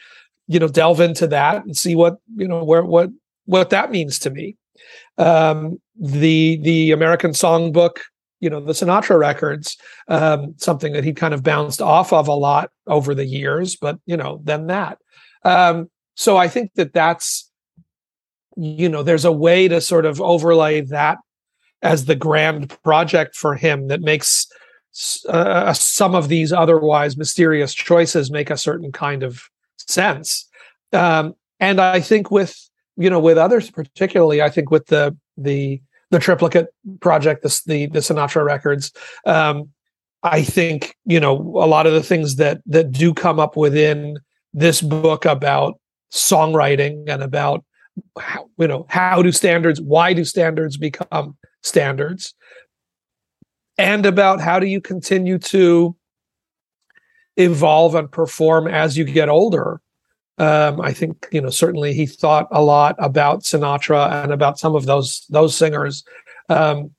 you 0.47 0.59
know, 0.59 0.69
delve 0.69 1.01
into 1.01 1.27
that 1.29 1.65
and 1.65 1.77
see 1.77 1.95
what 1.95 2.19
you 2.37 2.49
know 2.49 2.65
where 2.65 2.85
what 2.85 3.11
what 3.47 3.71
that 3.71 3.91
means 3.91 4.19
to 4.21 4.31
me. 4.31 4.57
Um, 5.17 5.81
the 6.01 6.59
the 6.63 6.93
American 6.93 7.33
Songbook, 7.33 7.99
you 8.41 8.51
know, 8.51 8.61
the 8.61 8.73
Sinatra 8.73 9.19
records, 9.19 9.77
um, 10.09 10.55
something 10.59 10.93
that 10.93 11.05
he 11.05 11.13
kind 11.13 11.35
of 11.35 11.43
bounced 11.43 11.83
off 11.83 12.13
of 12.13 12.29
a 12.29 12.35
lot 12.35 12.71
over 12.87 13.15
the 13.15 13.27
years, 13.27 13.77
but 13.77 13.99
you 14.07 14.17
know, 14.17 14.41
then 14.45 14.67
that. 14.69 14.99
Um, 15.45 15.91
so 16.15 16.37
I 16.37 16.49
think 16.49 16.75
that 16.75 16.93
that's, 16.93 17.51
you 18.57 18.89
know, 18.89 19.03
there's 19.03 19.25
a 19.25 19.33
way 19.33 19.69
to 19.69 19.81
sort 19.81 20.05
of 20.05 20.21
overlay 20.21 20.81
that 20.83 21.19
as 21.83 22.07
the 22.07 22.17
grand 22.17 22.77
project 22.83 23.37
for 23.37 23.55
him 23.55 23.89
that 23.89 24.01
makes 24.01 24.49
uh, 25.29 25.73
some 25.73 26.15
of 26.15 26.29
these 26.29 26.53
otherwise 26.53 27.17
mysterious 27.17 27.75
choices 27.75 28.31
make 28.31 28.51
a 28.51 28.57
certain 28.57 28.93
kind 28.93 29.23
of 29.23 29.43
sense. 29.77 30.49
Um, 30.93 31.35
and 31.61 31.81
I 31.81 32.01
think 32.01 32.31
with 32.31 32.57
you 32.97 33.11
know 33.11 33.21
with 33.21 33.39
others, 33.39 33.71
particularly, 33.71 34.43
I 34.43 34.51
think 34.51 34.71
with 34.71 34.87
the 34.87 35.17
the 35.37 35.81
the 36.11 36.19
triplicate 36.19 36.69
project, 37.01 37.43
the 37.43 37.63
the, 37.67 37.87
the 37.87 37.99
Sinatra 38.01 38.45
records. 38.45 38.93
Um, 39.27 39.71
I 40.23 40.43
think 40.43 40.97
you 41.05 41.21
know 41.21 41.37
a 41.37 41.67
lot 41.67 41.87
of 41.87 41.93
the 41.93 42.03
things 42.03 42.37
that 42.37 42.61
that 42.67 42.91
do 42.91 43.15
come 43.15 43.39
up 43.39 43.57
within 43.57 44.19
this 44.53 44.81
book 44.81 45.25
about 45.25 45.79
songwriting 46.13 47.05
and 47.09 47.23
about 47.23 47.65
how, 48.19 48.49
you 48.59 48.67
know 48.67 48.87
how 48.89 49.23
do 49.23 49.31
standards 49.31 49.81
why 49.81 50.13
do 50.13 50.25
standards 50.25 50.77
become 50.77 51.37
standards 51.63 52.35
and 53.79 54.05
about 54.05 54.41
how 54.41 54.59
do 54.59 54.67
you 54.67 54.81
continue 54.81 55.39
to 55.39 55.97
evolve 57.37 57.95
and 57.95 58.11
perform 58.11 58.67
as 58.67 58.99
you 58.99 59.05
get 59.05 59.29
older. 59.29 59.81
Um, 60.39 60.81
I 60.81 60.93
think 60.93 61.27
you 61.33 61.41
know 61.41 61.51
certainly 61.51 61.95
he 61.95 62.07
thought 62.07 62.47
a 62.51 62.63
lot 62.63 62.97
about 62.99 63.43
Sinatra 63.43 64.23
and 64.23 64.33
about 64.33 64.59
some 64.59 64.75
of 64.77 64.87
those 64.87 65.25
those 65.31 65.57
singers, 65.57 66.05
um, 66.49 66.91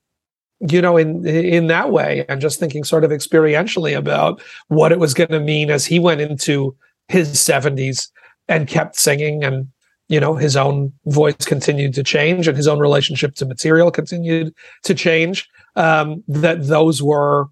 you 0.68 0.82
know, 0.82 0.96
in 0.96 1.26
in 1.26 1.68
that 1.68 1.90
way, 1.90 2.24
and 2.28 2.40
just 2.40 2.58
thinking 2.58 2.84
sort 2.84 3.04
of 3.04 3.10
experientially 3.10 3.96
about 3.96 4.42
what 4.68 4.92
it 4.92 4.98
was 4.98 5.14
going 5.14 5.30
to 5.30 5.40
mean 5.40 5.70
as 5.70 5.86
he 5.86 5.98
went 5.98 6.20
into 6.20 6.76
his 7.08 7.40
seventies 7.40 8.10
and 8.48 8.68
kept 8.68 8.96
singing 8.96 9.42
and 9.42 9.68
you 10.10 10.18
know 10.18 10.34
his 10.34 10.56
own 10.56 10.92
voice 11.06 11.36
continued 11.36 11.94
to 11.94 12.02
change 12.02 12.48
and 12.48 12.56
his 12.56 12.66
own 12.66 12.80
relationship 12.80 13.36
to 13.36 13.46
material 13.46 13.90
continued 13.92 14.52
to 14.82 14.92
change 14.92 15.48
um, 15.76 16.22
that 16.26 16.66
those 16.66 17.00
were, 17.00 17.46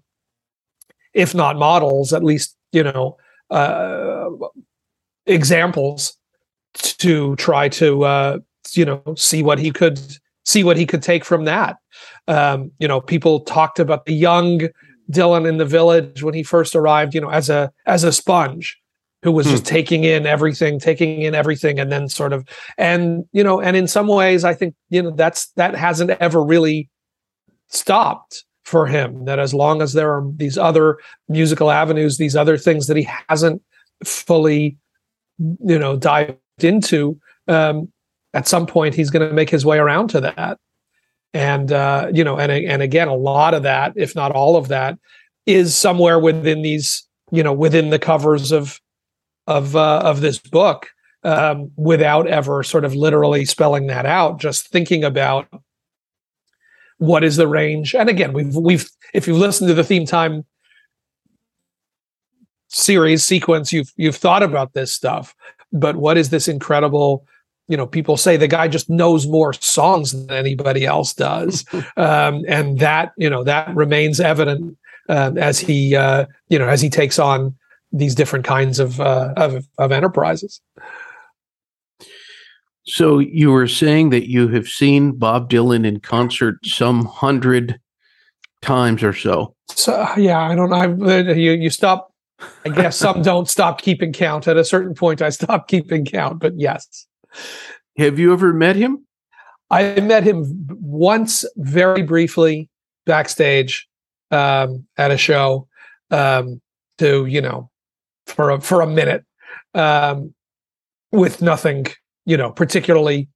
if 1.13 1.33
not 1.33 1.55
models, 1.55 2.11
at 2.11 2.23
least 2.23 2.57
you 2.73 2.83
know 2.83 3.17
uh, 3.49 4.29
examples 5.25 6.17
to 6.73 7.35
try 7.37 7.69
to 7.69 8.03
uh, 8.03 8.37
you 8.73 8.83
know 8.83 9.01
see 9.15 9.41
what 9.41 9.57
he 9.57 9.71
could 9.71 9.99
see 10.45 10.63
what 10.63 10.75
he 10.75 10.85
could 10.85 11.01
take 11.01 11.23
from 11.23 11.45
that. 11.45 11.77
Um, 12.27 12.71
you 12.77 12.89
know, 12.89 12.99
people 12.99 13.39
talked 13.39 13.79
about 13.79 14.05
the 14.05 14.13
young 14.13 14.67
Dylan 15.09 15.47
in 15.47 15.57
the 15.57 15.65
village 15.65 16.23
when 16.23 16.33
he 16.33 16.43
first 16.43 16.75
arrived. 16.75 17.15
You 17.15 17.21
know, 17.21 17.31
as 17.31 17.49
a 17.49 17.71
as 17.85 18.03
a 18.03 18.11
sponge 18.11 18.77
who 19.23 19.31
was 19.31 19.45
hmm. 19.45 19.51
just 19.53 19.65
taking 19.65 20.03
in 20.03 20.25
everything, 20.25 20.79
taking 20.79 21.21
in 21.21 21.35
everything, 21.35 21.79
and 21.79 21.91
then 21.91 22.07
sort 22.09 22.33
of, 22.33 22.47
and 22.77 23.25
you 23.31 23.43
know, 23.43 23.59
and 23.59 23.75
in 23.75 23.87
some 23.87 24.07
ways, 24.07 24.43
I 24.43 24.53
think 24.53 24.75
you 24.89 25.01
know 25.01 25.11
that's 25.11 25.47
that 25.53 25.75
hasn't 25.75 26.11
ever 26.11 26.43
really 26.43 26.89
stopped 27.69 28.45
for 28.69 28.85
him 28.85 29.25
that 29.25 29.39
as 29.39 29.51
long 29.51 29.81
as 29.81 29.93
there 29.93 30.11
are 30.11 30.23
these 30.35 30.55
other 30.55 30.99
musical 31.27 31.71
avenues 31.71 32.17
these 32.17 32.35
other 32.35 32.55
things 32.55 32.85
that 32.85 32.95
he 32.95 33.07
hasn't 33.27 33.61
fully 34.05 34.77
you 35.39 35.79
know 35.79 35.95
dived 35.95 36.37
into 36.59 37.19
um, 37.47 37.91
at 38.35 38.47
some 38.47 38.67
point 38.67 38.93
he's 38.93 39.09
going 39.09 39.27
to 39.27 39.33
make 39.33 39.49
his 39.49 39.65
way 39.65 39.79
around 39.79 40.07
to 40.07 40.21
that 40.21 40.59
and 41.33 41.71
uh, 41.71 42.11
you 42.13 42.23
know 42.23 42.37
and 42.37 42.51
and 42.51 42.83
again 42.83 43.07
a 43.07 43.15
lot 43.15 43.55
of 43.55 43.63
that 43.63 43.91
if 43.95 44.15
not 44.15 44.31
all 44.31 44.55
of 44.55 44.67
that 44.67 44.99
is 45.47 45.75
somewhere 45.75 46.19
within 46.19 46.61
these 46.61 47.07
you 47.31 47.41
know 47.41 47.53
within 47.53 47.89
the 47.89 47.99
covers 47.99 48.51
of 48.51 48.79
of 49.49 49.75
uh, 49.75 50.01
of 50.03 50.21
this 50.21 50.37
book 50.37 50.89
um, 51.23 51.71
without 51.75 52.27
ever 52.27 52.63
sort 52.63 52.85
of 52.85 52.95
literally 52.95 53.43
spelling 53.43 53.87
that 53.87 54.05
out 54.05 54.39
just 54.39 54.67
thinking 54.67 55.03
about 55.03 55.47
what 56.99 57.23
is 57.23 57.37
the 57.37 57.47
range? 57.47 57.95
And 57.95 58.09
again, 58.09 58.31
we've 58.33 58.55
we've 58.55 58.89
if 59.13 59.27
you've 59.27 59.37
listened 59.37 59.67
to 59.69 59.73
the 59.73 59.83
theme 59.83 60.05
time 60.05 60.45
series 62.67 63.25
sequence, 63.25 63.73
you've 63.73 63.91
you've 63.97 64.15
thought 64.15 64.43
about 64.43 64.73
this 64.73 64.93
stuff. 64.93 65.35
But 65.73 65.95
what 65.95 66.17
is 66.17 66.29
this 66.29 66.47
incredible? 66.47 67.25
You 67.67 67.77
know, 67.77 67.87
people 67.87 68.17
say 68.17 68.37
the 68.37 68.47
guy 68.47 68.67
just 68.67 68.89
knows 68.89 69.27
more 69.27 69.53
songs 69.53 70.11
than 70.11 70.31
anybody 70.31 70.85
else 70.85 71.13
does, 71.13 71.65
um, 71.97 72.43
and 72.47 72.79
that 72.79 73.13
you 73.17 73.29
know 73.29 73.43
that 73.43 73.75
remains 73.75 74.19
evident 74.19 74.77
um, 75.07 75.37
as 75.37 75.59
he 75.59 75.95
uh, 75.95 76.25
you 76.49 76.59
know 76.59 76.67
as 76.67 76.81
he 76.81 76.89
takes 76.89 77.17
on 77.17 77.55
these 77.91 78.15
different 78.15 78.45
kinds 78.45 78.79
of 78.79 78.99
uh, 78.99 79.33
of, 79.37 79.67
of 79.77 79.91
enterprises. 79.91 80.61
So 82.85 83.19
you 83.19 83.51
were 83.51 83.67
saying 83.67 84.09
that 84.09 84.29
you 84.29 84.47
have 84.49 84.67
seen 84.67 85.11
Bob 85.11 85.49
Dylan 85.49 85.85
in 85.85 85.99
concert 85.99 86.57
some 86.63 87.05
hundred 87.05 87.79
times 88.61 89.03
or 89.03 89.13
so. 89.13 89.55
So 89.69 90.07
yeah, 90.17 90.41
I 90.41 90.55
don't 90.55 90.69
know. 90.69 91.33
You 91.33 91.51
you 91.51 91.69
stop. 91.69 92.13
I 92.65 92.69
guess 92.69 92.97
some 92.97 93.21
don't 93.23 93.49
stop 93.49 93.81
keeping 93.81 94.13
count. 94.13 94.47
At 94.47 94.57
a 94.57 94.63
certain 94.63 94.95
point, 94.95 95.21
I 95.21 95.29
stopped 95.29 95.69
keeping 95.69 96.05
count. 96.05 96.39
But 96.39 96.53
yes. 96.57 97.07
Have 97.97 98.17
you 98.17 98.33
ever 98.33 98.53
met 98.53 98.75
him? 98.75 99.05
I 99.69 99.99
met 99.99 100.23
him 100.23 100.67
once, 100.81 101.45
very 101.57 102.01
briefly, 102.01 102.69
backstage 103.05 103.87
um, 104.31 104.87
at 104.97 105.11
a 105.11 105.17
show. 105.17 105.67
Um, 106.09 106.59
to 106.99 107.25
you 107.25 107.41
know, 107.41 107.69
for 108.29 108.51
a 108.51 108.61
for 108.61 108.81
a 108.81 108.87
minute, 108.87 109.25
um, 109.73 110.33
with 111.11 111.41
nothing 111.41 111.87
you 112.29 112.37
know, 112.37 112.51
particularly 112.51 113.27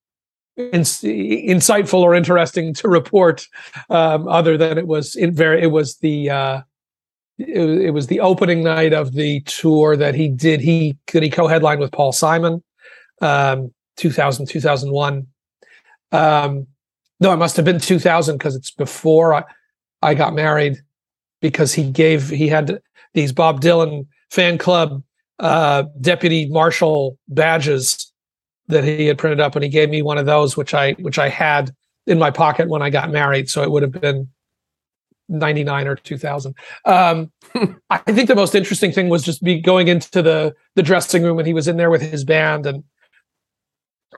insightful 0.55 2.01
or 2.01 2.13
interesting 2.13 2.75
to 2.75 2.87
report, 2.87 3.47
um, 3.89 4.27
other 4.27 4.55
than 4.55 4.77
it 4.77 4.85
was 4.85 5.15
in 5.15 5.33
very, 5.33 5.63
it 5.63 5.71
was 5.71 5.97
the, 5.97 6.29
uh, 6.29 6.61
it, 7.39 7.81
it, 7.81 7.89
was 7.89 8.05
the 8.05 8.19
opening 8.19 8.63
night 8.63 8.93
of 8.93 9.13
the 9.13 9.41
tour 9.41 9.97
that 9.97 10.13
he 10.13 10.29
did. 10.29 10.61
He 10.61 10.95
could 11.07 11.23
he 11.23 11.31
co-headline 11.31 11.79
with 11.79 11.91
Paul 11.91 12.11
Simon, 12.11 12.63
um, 13.19 13.73
2000, 13.97 14.45
2001. 14.45 15.25
Um, 16.11 16.67
no, 17.19 17.33
it 17.33 17.37
must 17.37 17.55
have 17.55 17.65
been 17.65 17.79
2000 17.79 18.37
because 18.37 18.55
it's 18.55 18.69
before 18.69 19.33
I, 19.33 19.43
I 20.03 20.13
got 20.13 20.35
married 20.35 20.77
because 21.41 21.73
he 21.73 21.89
gave, 21.89 22.29
he 22.29 22.47
had 22.47 22.79
these 23.15 23.31
Bob 23.31 23.59
Dylan 23.59 24.05
fan 24.33 24.57
club, 24.57 25.03
uh, 25.37 25.83
deputy 26.01 26.47
marshal 26.49 27.19
badges 27.27 28.11
that 28.67 28.83
he 28.83 29.05
had 29.05 29.17
printed 29.17 29.39
up 29.39 29.55
and 29.55 29.63
he 29.63 29.69
gave 29.69 29.89
me 29.89 30.01
one 30.01 30.17
of 30.17 30.25
those 30.25 30.55
which 30.55 30.73
i 30.73 30.93
which 30.93 31.19
i 31.19 31.27
had 31.27 31.69
in 32.07 32.17
my 32.17 32.31
pocket 32.31 32.69
when 32.69 32.81
i 32.81 32.89
got 32.89 33.11
married 33.11 33.49
so 33.49 33.61
it 33.61 33.69
would 33.69 33.83
have 33.83 33.91
been 33.91 34.29
99 35.29 35.87
or 35.87 35.95
2000. 35.95 36.55
Um, 36.85 37.31
I 37.89 37.97
think 37.97 38.27
the 38.27 38.35
most 38.35 38.55
interesting 38.55 38.91
thing 38.91 39.09
was 39.09 39.23
just 39.23 39.43
be 39.43 39.59
going 39.59 39.87
into 39.87 40.21
the 40.21 40.53
the 40.75 40.83
dressing 40.83 41.23
room 41.23 41.39
and 41.39 41.47
he 41.47 41.53
was 41.53 41.67
in 41.67 41.77
there 41.77 41.89
with 41.89 42.01
his 42.01 42.23
band 42.23 42.65
and 42.65 42.83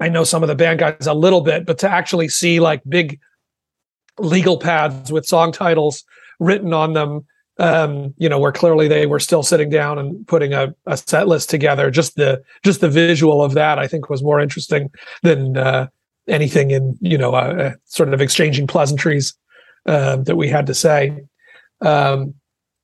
I 0.02 0.10
know 0.10 0.24
some 0.24 0.44
of 0.44 0.50
the 0.50 0.56
band 0.56 0.80
guys 0.80 1.08
a 1.08 1.14
little 1.14 1.42
bit, 1.42 1.66
but 1.66 1.78
to 1.80 1.90
actually 1.90 2.28
see 2.28 2.60
like 2.60 2.82
big 2.88 3.20
legal 4.20 4.58
pads 4.58 5.12
with 5.12 5.26
song 5.26 5.52
titles 5.52 6.04
written 6.40 6.74
on 6.74 6.94
them, 6.94 7.26
um, 7.58 8.14
you 8.18 8.28
know, 8.28 8.40
where 8.40 8.52
clearly 8.52 8.88
they 8.88 9.06
were 9.06 9.20
still 9.20 9.44
sitting 9.44 9.70
down 9.70 9.98
and 9.98 10.28
putting 10.28 10.54
a, 10.54 10.74
a 10.86 10.98
set 10.98 11.28
list 11.28 11.50
together. 11.50 11.90
Just 11.90 12.16
the 12.16 12.44
just 12.64 12.82
the 12.82 12.90
visual 12.90 13.44
of 13.44 13.54
that, 13.54 13.80
I 13.80 13.88
think, 13.88 14.10
was 14.10 14.24
more 14.24 14.40
interesting 14.40 14.92
than 15.24 15.58
uh, 15.58 15.88
anything 16.28 16.72
in 16.72 16.98
you 17.02 17.18
know, 17.18 17.34
uh, 17.34 17.54
uh 17.54 17.72
sort 17.86 18.14
of 18.14 18.22
exchanging 18.22 18.68
pleasantries 18.68 19.34
uh, 19.86 20.18
that 20.18 20.36
we 20.36 20.50
had 20.50 20.66
to 20.68 20.74
say. 20.74 21.24
Um, 21.82 22.34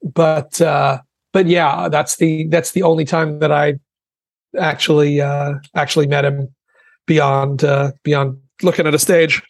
but 0.03 0.61
uh, 0.61 1.01
but 1.33 1.47
yeah, 1.47 1.89
that's 1.89 2.17
the 2.17 2.47
that's 2.47 2.71
the 2.71 2.83
only 2.83 3.05
time 3.05 3.39
that 3.39 3.51
I 3.51 3.75
actually 4.57 5.21
uh, 5.21 5.53
actually 5.75 6.07
met 6.07 6.25
him 6.25 6.53
beyond 7.07 7.63
beyond 8.03 8.37
looking 8.61 8.87
at 8.87 8.93
a 8.93 8.99
stage. 8.99 9.41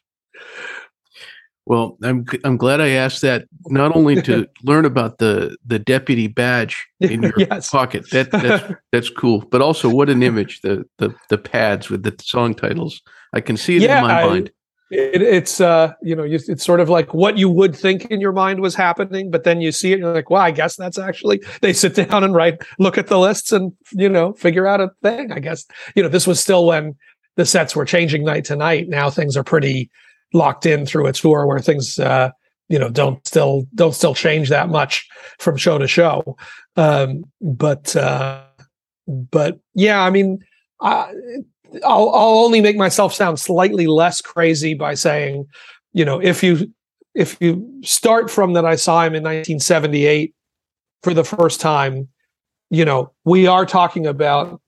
Well, 1.66 1.98
I'm 2.04 2.26
I'm 2.44 2.58
glad 2.58 2.82
I 2.82 2.90
asked 2.90 3.22
that 3.22 3.46
not 3.68 3.96
only 3.96 4.22
to 4.24 4.48
learn 4.64 4.86
about 4.86 5.20
the 5.20 5.56
the 5.66 5.78
deputy 5.78 6.28
badge 6.28 6.88
in 7.00 7.22
your 7.24 7.34
yes. 7.38 7.70
pocket 7.70 8.10
that 8.10 8.32
that's 8.32 8.74
that's 8.92 9.10
cool, 9.10 9.46
but 9.52 9.62
also 9.62 9.90
what 9.90 10.10
an 10.10 10.24
image 10.24 10.62
the 10.62 10.84
the 10.98 11.14
the 11.30 11.38
pads 11.38 11.90
with 11.90 12.04
the 12.04 12.16
song 12.22 12.56
titles. 12.56 13.02
I 13.34 13.42
can 13.42 13.58
see 13.58 13.78
it 13.78 13.84
yeah, 13.84 14.00
in 14.00 14.08
my 14.08 14.22
I, 14.22 14.26
mind. 14.26 14.52
It, 14.90 15.22
it's 15.22 15.62
uh 15.62 15.94
you 16.02 16.16
know 16.16 16.24
you, 16.24 16.40
it's 16.48 16.66
sort 16.66 16.80
of 16.80 16.90
like 16.90 17.14
what 17.14 17.38
you 17.38 17.50
would 17.50 17.76
think 17.76 18.06
in 18.06 18.20
your 18.20 18.34
mind 18.34 18.60
was 18.60 18.76
happening, 18.76 19.30
but 19.30 19.44
then 19.44 19.62
you 19.62 19.72
see 19.72 19.94
it 19.94 20.00
you're 20.00 20.14
like, 20.14 20.32
well, 20.32 20.42
I 20.42 20.52
guess 20.52 20.76
that's 20.76 20.98
actually 20.98 21.42
they 21.62 21.74
sit 21.74 21.96
down 21.96 22.24
and 22.24 22.34
write, 22.34 22.64
look 22.80 22.98
at 22.98 23.08
the 23.08 23.20
lists 23.20 23.52
and 23.52 23.72
you 23.92 24.10
know 24.10 24.34
figure 24.34 24.66
out 24.66 24.82
a 24.82 24.90
thing. 25.04 25.32
I 25.32 25.40
guess 25.40 25.66
you 25.96 26.02
know 26.02 26.10
this 26.10 26.26
was 26.26 26.40
still 26.42 26.66
when 26.66 26.96
the 27.38 27.46
sets 27.46 27.76
were 27.76 27.86
changing 27.86 28.26
night 28.26 28.46
to 28.46 28.56
night. 28.56 28.90
Now 28.90 29.12
things 29.12 29.38
are 29.38 29.44
pretty 29.44 29.92
locked 30.34 30.66
in 30.66 30.86
through 30.86 31.08
a 31.08 31.14
tour 31.14 31.46
where 31.46 31.60
things 31.60 32.00
uh, 32.00 32.32
you 32.70 32.80
know 32.80 32.90
don't 32.90 33.26
still 33.28 33.68
don't 33.76 33.94
still 33.94 34.16
change 34.16 34.50
that 34.50 34.70
much 34.70 35.08
from 35.40 35.58
show 35.58 35.78
to 35.78 35.88
show. 35.88 36.38
Um, 36.76 37.26
but 37.42 37.96
uh, 37.96 38.44
but 39.08 39.60
yeah, 39.74 40.02
I 40.02 40.10
mean, 40.10 40.40
I, 40.82 41.12
I'll 41.84 42.10
I'll 42.10 42.40
only 42.40 42.62
make 42.62 42.78
myself 42.78 43.14
sound 43.14 43.40
slightly 43.40 43.88
less 43.88 44.22
crazy 44.22 44.74
by 44.74 44.94
saying, 44.94 45.48
you 45.94 46.06
know, 46.06 46.22
if 46.22 46.44
you 46.44 46.74
if 47.14 47.38
you 47.42 47.82
start 47.84 48.32
from 48.32 48.54
that 48.54 48.66
I 48.66 48.76
saw 48.76 49.02
him 49.02 49.16
in 49.16 49.24
1978 49.24 50.34
for 51.04 51.14
the 51.14 51.26
first 51.26 51.60
time, 51.60 52.08
you 52.70 52.86
know, 52.86 53.12
we 53.26 53.48
are 53.48 53.66
talking 53.66 54.08
about 54.08 54.62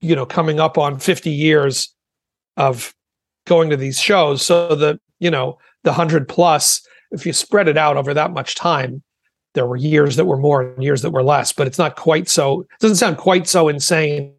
you 0.00 0.14
know 0.14 0.26
coming 0.26 0.60
up 0.60 0.78
on 0.78 0.98
50 0.98 1.30
years 1.30 1.92
of 2.56 2.94
going 3.46 3.70
to 3.70 3.76
these 3.76 3.98
shows 3.98 4.44
so 4.44 4.74
the 4.74 5.00
you 5.18 5.30
know 5.30 5.58
the 5.84 5.90
100 5.90 6.28
plus 6.28 6.86
if 7.12 7.24
you 7.24 7.32
spread 7.32 7.68
it 7.68 7.78
out 7.78 7.96
over 7.96 8.12
that 8.12 8.32
much 8.32 8.54
time 8.54 9.02
there 9.54 9.66
were 9.66 9.76
years 9.76 10.16
that 10.16 10.26
were 10.26 10.36
more 10.36 10.60
and 10.62 10.82
years 10.82 11.02
that 11.02 11.10
were 11.10 11.22
less 11.22 11.52
but 11.52 11.66
it's 11.66 11.78
not 11.78 11.96
quite 11.96 12.28
so 12.28 12.60
it 12.60 12.68
doesn't 12.80 12.96
sound 12.96 13.16
quite 13.16 13.46
so 13.46 13.68
insane 13.68 14.32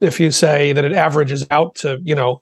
if 0.00 0.20
you 0.20 0.30
say 0.30 0.72
that 0.72 0.84
it 0.84 0.92
averages 0.92 1.46
out 1.50 1.74
to 1.74 2.00
you 2.04 2.14
know 2.14 2.40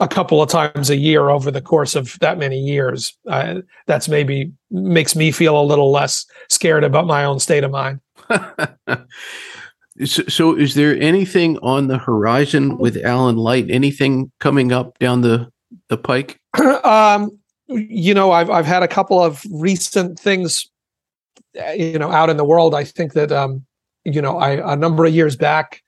a 0.00 0.08
couple 0.08 0.42
of 0.42 0.48
times 0.50 0.90
a 0.90 0.96
year 0.96 1.30
over 1.30 1.50
the 1.50 1.62
course 1.62 1.94
of 1.94 2.18
that 2.20 2.38
many 2.38 2.58
years. 2.58 3.16
Uh, 3.26 3.60
that's 3.86 4.08
maybe 4.08 4.52
makes 4.70 5.16
me 5.16 5.30
feel 5.32 5.60
a 5.60 5.64
little 5.64 5.90
less 5.90 6.26
scared 6.48 6.84
about 6.84 7.06
my 7.06 7.24
own 7.24 7.40
state 7.40 7.64
of 7.64 7.70
mind 7.70 8.00
So, 10.04 10.22
so, 10.28 10.56
is 10.56 10.74
there 10.74 10.94
anything 11.00 11.58
on 11.58 11.86
the 11.86 11.96
horizon 11.96 12.76
with 12.76 12.98
Alan 13.02 13.36
Light? 13.36 13.70
Anything 13.70 14.30
coming 14.40 14.70
up 14.70 14.98
down 14.98 15.22
the 15.22 15.50
the 15.88 15.96
pike? 15.96 16.38
um, 16.84 17.30
you 17.68 18.12
know, 18.12 18.30
I've 18.30 18.50
I've 18.50 18.66
had 18.66 18.82
a 18.82 18.88
couple 18.88 19.22
of 19.22 19.42
recent 19.50 20.18
things, 20.18 20.68
uh, 21.58 21.70
you 21.70 21.98
know, 21.98 22.12
out 22.12 22.28
in 22.28 22.36
the 22.36 22.44
world. 22.44 22.74
I 22.74 22.84
think 22.84 23.14
that 23.14 23.32
um, 23.32 23.64
you 24.04 24.20
know, 24.20 24.36
I 24.38 24.72
a 24.72 24.76
number 24.76 25.06
of 25.06 25.14
years 25.14 25.34
back, 25.34 25.82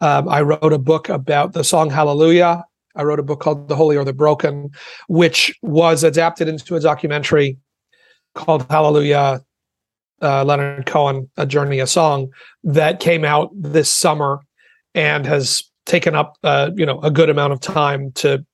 um, 0.00 0.28
I 0.28 0.42
wrote 0.42 0.72
a 0.72 0.78
book 0.78 1.08
about 1.08 1.52
the 1.52 1.64
song 1.64 1.90
Hallelujah. 1.90 2.64
I 2.94 3.02
wrote 3.02 3.20
a 3.20 3.24
book 3.24 3.40
called 3.40 3.68
The 3.68 3.76
Holy 3.76 3.96
or 3.96 4.04
the 4.04 4.12
Broken, 4.12 4.70
which 5.08 5.56
was 5.62 6.04
adapted 6.04 6.48
into 6.48 6.76
a 6.76 6.80
documentary 6.80 7.58
called 8.34 8.66
Hallelujah 8.70 9.42
uh, 10.22 10.44
Leonard 10.44 10.86
Cohen, 10.86 11.30
A 11.36 11.46
Journey, 11.46 11.80
a 11.80 11.86
Song, 11.86 12.28
that 12.64 13.00
came 13.00 13.24
out 13.24 13.50
this 13.54 13.90
summer 13.90 14.40
and 14.94 15.26
has 15.26 15.62
taken 15.86 16.14
up, 16.14 16.36
uh, 16.44 16.70
you 16.76 16.86
know, 16.86 17.00
a 17.00 17.10
good 17.10 17.30
amount 17.30 17.52
of 17.52 17.60
time 17.60 18.12
to 18.12 18.44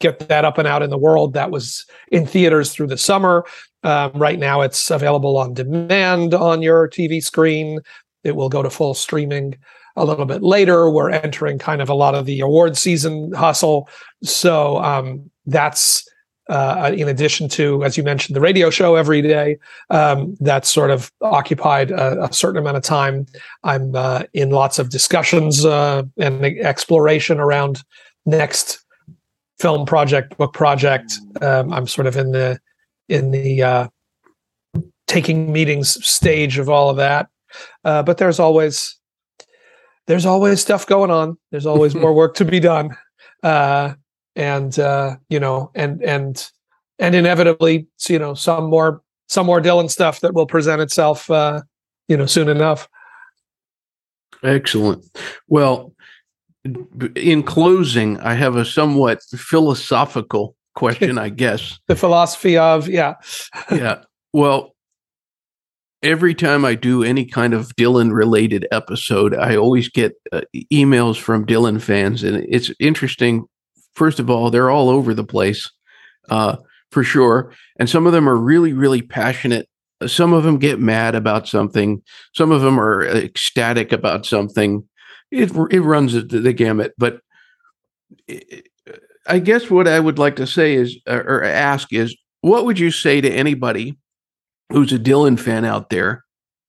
get 0.00 0.28
that 0.28 0.44
up 0.44 0.58
and 0.58 0.66
out 0.66 0.82
in 0.82 0.90
the 0.90 0.98
world. 0.98 1.34
That 1.34 1.50
was 1.50 1.86
in 2.10 2.26
theaters 2.26 2.72
through 2.72 2.88
the 2.88 2.98
summer. 2.98 3.44
Um, 3.82 4.12
right 4.14 4.38
now, 4.38 4.60
it's 4.60 4.90
available 4.90 5.36
on 5.38 5.54
demand 5.54 6.34
on 6.34 6.62
your 6.62 6.88
TV 6.88 7.22
screen. 7.22 7.80
It 8.24 8.36
will 8.36 8.48
go 8.48 8.62
to 8.62 8.70
full 8.70 8.94
streaming 8.94 9.56
a 9.96 10.04
little 10.04 10.26
bit 10.26 10.42
later. 10.42 10.90
We're 10.90 11.10
entering 11.10 11.58
kind 11.58 11.80
of 11.80 11.88
a 11.88 11.94
lot 11.94 12.14
of 12.14 12.26
the 12.26 12.40
award 12.40 12.76
season 12.76 13.32
hustle. 13.32 13.88
So 14.22 14.78
um, 14.78 15.30
that's 15.46 16.08
uh, 16.50 16.90
in 16.92 17.08
addition 17.08 17.48
to, 17.48 17.84
as 17.84 17.96
you 17.96 18.02
mentioned, 18.02 18.34
the 18.34 18.40
radio 18.40 18.70
show 18.70 18.96
every 18.96 19.22
day. 19.22 19.56
Um, 19.88 20.36
that's 20.40 20.68
sort 20.68 20.90
of 20.90 21.12
occupied 21.22 21.92
a, 21.92 22.24
a, 22.24 22.32
certain 22.32 22.58
amount 22.58 22.76
of 22.76 22.82
time. 22.82 23.26
I'm 23.62 23.94
uh, 23.94 24.24
in 24.34 24.50
lots 24.50 24.80
of 24.80 24.90
discussions 24.90 25.64
uh, 25.64 26.02
and 26.18 26.44
exploration 26.44 27.38
around 27.38 27.84
next 28.26 28.84
film 29.60 29.86
project, 29.86 30.36
book 30.38 30.52
project. 30.52 31.12
Um, 31.40 31.72
I'm 31.72 31.86
sort 31.86 32.08
of 32.08 32.16
in 32.16 32.32
the 32.32 32.58
in 33.08 33.30
the 33.30 33.62
uh, 33.62 33.88
taking 35.06 35.52
meetings 35.52 36.04
stage 36.04 36.58
of 36.58 36.68
all 36.68 36.90
of 36.90 36.96
that. 36.96 37.28
Uh, 37.84 38.02
but 38.02 38.18
there's 38.18 38.40
always 38.40 38.98
there's 40.08 40.26
always 40.26 40.60
stuff 40.60 40.84
going 40.84 41.12
on. 41.12 41.38
There's 41.52 41.66
always 41.66 41.94
more 42.02 42.12
work 42.12 42.34
to 42.36 42.44
be 42.44 42.58
done. 42.58 42.96
Uh, 43.40 43.94
and 44.36 44.78
uh, 44.78 45.16
you 45.28 45.40
know, 45.40 45.70
and 45.74 46.02
and 46.02 46.50
and 46.98 47.14
inevitably, 47.14 47.88
you 48.08 48.18
know, 48.18 48.34
some 48.34 48.64
more 48.64 49.02
some 49.28 49.46
more 49.46 49.60
Dylan 49.60 49.90
stuff 49.90 50.20
that 50.20 50.34
will 50.34 50.46
present 50.46 50.82
itself, 50.82 51.30
uh, 51.30 51.62
you 52.08 52.16
know, 52.16 52.26
soon 52.26 52.48
enough. 52.48 52.88
Excellent. 54.42 55.04
Well, 55.48 55.94
in 57.14 57.42
closing, 57.42 58.18
I 58.20 58.34
have 58.34 58.56
a 58.56 58.64
somewhat 58.64 59.22
philosophical 59.22 60.56
question, 60.74 61.18
I 61.18 61.28
guess. 61.28 61.78
the 61.86 61.96
philosophy 61.96 62.56
of, 62.56 62.88
yeah. 62.88 63.14
yeah. 63.70 64.02
Well, 64.32 64.74
every 66.02 66.34
time 66.34 66.64
I 66.64 66.74
do 66.74 67.02
any 67.02 67.24
kind 67.24 67.54
of 67.54 67.74
Dylan 67.76 68.12
related 68.12 68.66
episode, 68.72 69.34
I 69.34 69.56
always 69.56 69.88
get 69.88 70.14
uh, 70.32 70.42
emails 70.72 71.18
from 71.18 71.46
Dylan 71.46 71.80
fans. 71.80 72.22
And 72.22 72.44
it's 72.48 72.70
interesting 72.80 73.46
first 73.94 74.18
of 74.18 74.30
all, 74.30 74.50
they're 74.50 74.70
all 74.70 74.88
over 74.88 75.14
the 75.14 75.24
place, 75.24 75.70
uh, 76.28 76.56
for 76.90 77.04
sure. 77.04 77.52
And 77.78 77.88
some 77.88 78.06
of 78.06 78.12
them 78.12 78.28
are 78.28 78.36
really, 78.36 78.72
really 78.72 79.02
passionate. 79.02 79.68
Some 80.06 80.32
of 80.32 80.44
them 80.44 80.58
get 80.58 80.80
mad 80.80 81.14
about 81.14 81.46
something. 81.46 82.02
Some 82.34 82.52
of 82.52 82.62
them 82.62 82.80
are 82.80 83.04
ecstatic 83.04 83.92
about 83.92 84.24
something. 84.24 84.88
It 85.30 85.52
it 85.70 85.82
runs 85.82 86.12
the 86.12 86.52
gamut. 86.52 86.94
But 86.96 87.20
I 89.26 89.38
guess 89.38 89.70
what 89.70 89.86
I 89.86 90.00
would 90.00 90.18
like 90.18 90.36
to 90.36 90.46
say 90.46 90.74
is, 90.74 90.98
or 91.06 91.44
ask 91.44 91.92
is, 91.92 92.16
what 92.40 92.64
would 92.64 92.78
you 92.78 92.90
say 92.90 93.20
to 93.20 93.30
anybody 93.30 93.98
who's 94.72 94.92
a 94.92 94.98
Dylan 94.98 95.38
fan 95.38 95.64
out 95.64 95.90
there, 95.90 96.24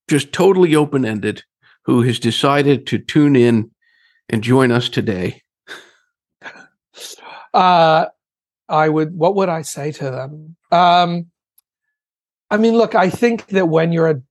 just 0.10 0.34
totally 0.34 0.76
open 0.76 1.06
ended, 1.06 1.44
who 1.86 2.02
has 2.02 2.20
decided 2.20 2.86
to 2.88 3.00
tune 3.00 3.36
in 3.36 3.72
and 4.30 4.44
join 4.44 4.72
us 4.72 4.90
today? 4.90 5.42
Uh, 7.54 8.06
I 8.70 8.90
would, 8.90 9.16
what 9.16 9.36
would 9.36 9.50
I 9.50 9.64
say 9.64 9.92
to 9.92 10.04
them? 10.06 10.56
Um, 10.72 11.28
I 12.50 12.58
mean, 12.58 12.74
look, 12.76 12.96
I 12.96 13.10
think 13.10 13.48
that 13.48 13.68
when 13.68 13.92
you're 13.92 14.10
a 14.10 14.22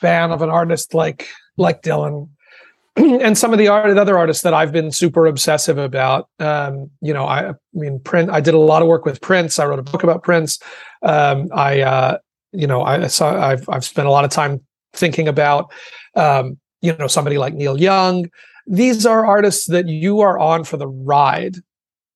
fan 0.00 0.32
of 0.32 0.42
an 0.42 0.50
artist 0.50 0.94
like 0.94 1.28
like 1.56 1.82
Dylan, 1.82 2.28
and 2.96 3.36
some 3.36 3.52
of 3.52 3.58
the 3.58 3.68
art, 3.68 3.96
other 3.96 4.18
artists 4.18 4.42
that 4.42 4.54
I've 4.54 4.72
been 4.72 4.92
super 4.92 5.26
obsessive 5.26 5.78
about, 5.78 6.28
um, 6.38 6.90
you 7.00 7.14
know, 7.14 7.24
I, 7.24 7.50
I 7.50 7.54
mean, 7.72 8.00
Prince. 8.00 8.30
I 8.32 8.40
did 8.40 8.54
a 8.54 8.58
lot 8.58 8.82
of 8.82 8.88
work 8.88 9.04
with 9.04 9.20
Prince. 9.20 9.58
I 9.58 9.64
wrote 9.64 9.78
a 9.78 9.82
book 9.82 10.02
about 10.02 10.22
Prince. 10.22 10.58
Um, 11.02 11.48
I, 11.54 11.80
uh, 11.80 12.18
you 12.52 12.66
know, 12.66 12.82
I 12.82 13.06
saw. 13.06 13.40
I've 13.40 13.68
I've 13.68 13.84
spent 13.84 14.08
a 14.08 14.10
lot 14.10 14.24
of 14.24 14.30
time 14.30 14.60
thinking 14.92 15.28
about, 15.28 15.72
um, 16.16 16.58
you 16.82 16.94
know, 16.96 17.06
somebody 17.06 17.38
like 17.38 17.54
Neil 17.54 17.80
Young. 17.80 18.28
These 18.66 19.06
are 19.06 19.24
artists 19.24 19.66
that 19.66 19.88
you 19.88 20.20
are 20.20 20.38
on 20.38 20.64
for 20.64 20.76
the 20.76 20.88
ride 20.88 21.56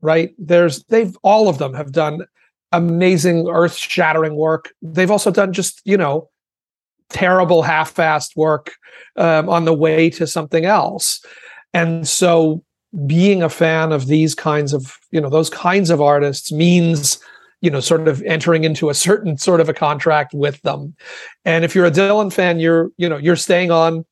right? 0.05 0.35
There's 0.39 0.85
they've 0.85 1.17
all 1.23 1.49
of 1.49 1.57
them 1.59 1.73
have 1.73 1.91
done 1.91 2.27
amazing 2.73 3.49
earth 3.49 3.75
shattering 3.75 4.37
work. 4.37 4.73
They've 4.83 5.11
also 5.11 5.31
done 5.31 5.53
just 5.53 5.81
you 5.85 5.97
know 5.97 6.29
terrible 7.09 7.63
half-assed 7.63 8.37
work 8.37 8.75
um, 9.17 9.49
on 9.49 9.65
the 9.65 9.75
way 9.75 10.11
to 10.11 10.27
something 10.27 10.65
else. 10.65 11.25
And 11.73 12.07
so 12.07 12.63
being 13.07 13.43
a 13.43 13.49
fan 13.49 13.93
of 13.93 14.07
these 14.07 14.35
kinds 14.35 14.75
of 14.75 14.97
you 15.11 15.21
know 15.21 15.31
those 15.31 15.51
kinds 15.51 15.89
of 15.89 16.03
artists 16.03 16.53
means 16.53 17.19
you 17.63 17.71
know 17.71 17.81
sort 17.81 18.07
of 18.07 18.23
entering 18.23 18.65
into 18.65 18.91
a 18.91 18.95
certain 18.95 19.39
sort 19.39 19.61
of 19.61 19.71
a 19.71 19.75
contract 19.75 20.35
with 20.35 20.61
them. 20.63 20.95
And 21.47 21.65
if 21.65 21.75
you're 21.75 21.87
a 21.87 21.91
dylan 21.91 22.31
fan 22.31 22.61
you're 22.61 22.91
you 22.99 23.09
know 23.09 23.17
you're 23.17 23.37
staying 23.37 23.71
on 23.71 24.05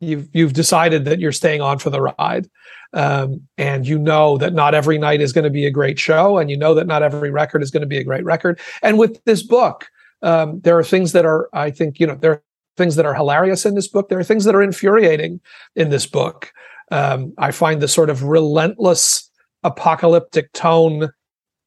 you've 0.00 0.28
you've 0.32 0.52
decided 0.52 1.04
that 1.04 1.20
you're 1.20 1.32
staying 1.32 1.60
on 1.60 1.78
for 1.78 1.90
the 1.90 2.00
ride. 2.00 2.48
Um, 2.92 3.42
and 3.58 3.86
you 3.86 3.98
know 3.98 4.38
that 4.38 4.54
not 4.54 4.74
every 4.74 4.96
night 4.96 5.20
is 5.20 5.32
going 5.32 5.44
to 5.44 5.50
be 5.50 5.66
a 5.66 5.70
great 5.70 5.98
show 5.98 6.38
and 6.38 6.48
you 6.48 6.56
know 6.56 6.72
that 6.74 6.86
not 6.86 7.02
every 7.02 7.30
record 7.30 7.62
is 7.62 7.70
going 7.70 7.80
to 7.82 7.86
be 7.86 7.98
a 7.98 8.04
great 8.04 8.24
record. 8.24 8.60
And 8.80 8.96
with 8.96 9.22
this 9.24 9.42
book 9.42 9.88
um, 10.22 10.60
there 10.60 10.78
are 10.78 10.84
things 10.84 11.12
that 11.12 11.26
are 11.26 11.48
i 11.52 11.70
think 11.70 12.00
you 12.00 12.06
know 12.06 12.14
there 12.14 12.32
are 12.32 12.42
things 12.76 12.96
that 12.96 13.06
are 13.06 13.14
hilarious 13.14 13.64
in 13.64 13.74
this 13.74 13.88
book. 13.88 14.10
There 14.10 14.18
are 14.18 14.24
things 14.24 14.44
that 14.44 14.54
are 14.54 14.62
infuriating 14.62 15.40
in 15.76 15.88
this 15.88 16.06
book. 16.06 16.52
Um, 16.92 17.32
i 17.38 17.50
find 17.50 17.80
the 17.80 17.88
sort 17.88 18.10
of 18.10 18.22
relentless 18.22 19.30
apocalyptic 19.64 20.52
tone 20.52 21.08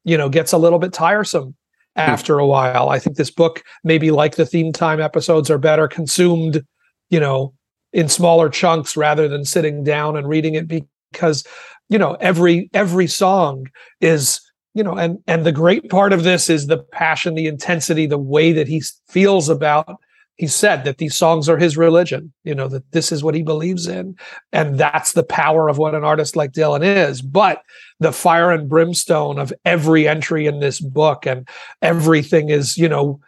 you 0.04 0.16
know 0.16 0.30
gets 0.30 0.52
a 0.52 0.58
little 0.58 0.78
bit 0.78 0.92
tiresome 0.92 1.48
hmm. 1.96 2.00
after 2.00 2.38
a 2.38 2.46
while. 2.46 2.88
I 2.88 2.98
think 2.98 3.16
this 3.16 3.30
book 3.30 3.62
maybe 3.84 4.10
like 4.10 4.36
the 4.36 4.46
theme 4.46 4.72
time 4.72 5.00
episodes 5.00 5.50
are 5.50 5.58
better 5.58 5.88
consumed 5.88 6.64
you 7.10 7.20
know 7.20 7.52
in 7.92 8.08
smaller 8.08 8.48
chunks 8.48 8.96
rather 8.96 9.28
than 9.28 9.44
sitting 9.44 9.82
down 9.82 10.16
and 10.16 10.28
reading 10.28 10.54
it 10.54 10.68
because 11.12 11.44
you 11.88 11.98
know 11.98 12.14
every 12.20 12.70
every 12.72 13.06
song 13.06 13.66
is 14.00 14.40
you 14.74 14.82
know 14.82 14.94
and 14.96 15.18
and 15.26 15.44
the 15.44 15.52
great 15.52 15.90
part 15.90 16.12
of 16.12 16.22
this 16.22 16.48
is 16.48 16.66
the 16.66 16.78
passion 16.78 17.34
the 17.34 17.46
intensity 17.46 18.06
the 18.06 18.18
way 18.18 18.52
that 18.52 18.68
he 18.68 18.82
feels 19.08 19.48
about 19.48 19.98
he 20.36 20.46
said 20.46 20.84
that 20.84 20.96
these 20.96 21.14
songs 21.14 21.48
are 21.48 21.58
his 21.58 21.76
religion 21.76 22.32
you 22.44 22.54
know 22.54 22.68
that 22.68 22.90
this 22.92 23.12
is 23.12 23.22
what 23.22 23.34
he 23.34 23.42
believes 23.42 23.86
in 23.86 24.16
and 24.52 24.78
that's 24.78 25.12
the 25.12 25.22
power 25.24 25.68
of 25.68 25.76
what 25.76 25.94
an 25.94 26.04
artist 26.04 26.34
like 26.34 26.52
dylan 26.52 26.82
is. 26.82 27.20
But 27.20 27.62
the 27.98 28.12
fire 28.12 28.50
and 28.50 28.68
brimstone 28.68 29.38
of 29.38 29.52
every 29.66 30.08
entry 30.08 30.46
in 30.46 30.60
this 30.60 30.80
book 30.80 31.26
and 31.26 31.46
everything 31.82 32.48
is 32.48 32.78
you 32.78 32.88
know 32.88 33.20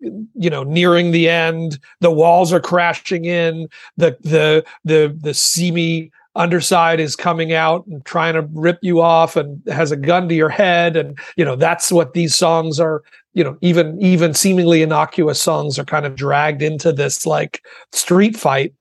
you 0.00 0.48
know 0.50 0.62
nearing 0.62 1.10
the 1.10 1.28
end 1.28 1.78
the 2.00 2.10
walls 2.10 2.52
are 2.52 2.60
crashing 2.60 3.24
in 3.24 3.68
the 3.96 4.16
the 4.22 4.64
the 4.84 5.16
the 5.20 5.34
seamy 5.34 6.10
underside 6.38 7.00
is 7.00 7.16
coming 7.16 7.52
out 7.52 7.84
and 7.86 8.04
trying 8.04 8.34
to 8.34 8.42
rip 8.52 8.78
you 8.80 9.00
off 9.02 9.34
and 9.36 9.60
has 9.66 9.90
a 9.90 9.96
gun 9.96 10.28
to 10.28 10.34
your 10.34 10.48
head. 10.48 10.96
And 10.96 11.18
you 11.36 11.44
know 11.44 11.56
that's 11.56 11.92
what 11.92 12.14
these 12.14 12.34
songs 12.34 12.80
are 12.80 13.02
you 13.34 13.44
know 13.44 13.58
even 13.60 14.00
even 14.00 14.32
seemingly 14.32 14.82
innocuous 14.82 15.40
songs 15.40 15.78
are 15.78 15.84
kind 15.84 16.06
of 16.06 16.14
dragged 16.14 16.62
into 16.62 16.92
this 16.92 17.26
like 17.26 17.62
street 17.92 18.36
fight. 18.36 18.72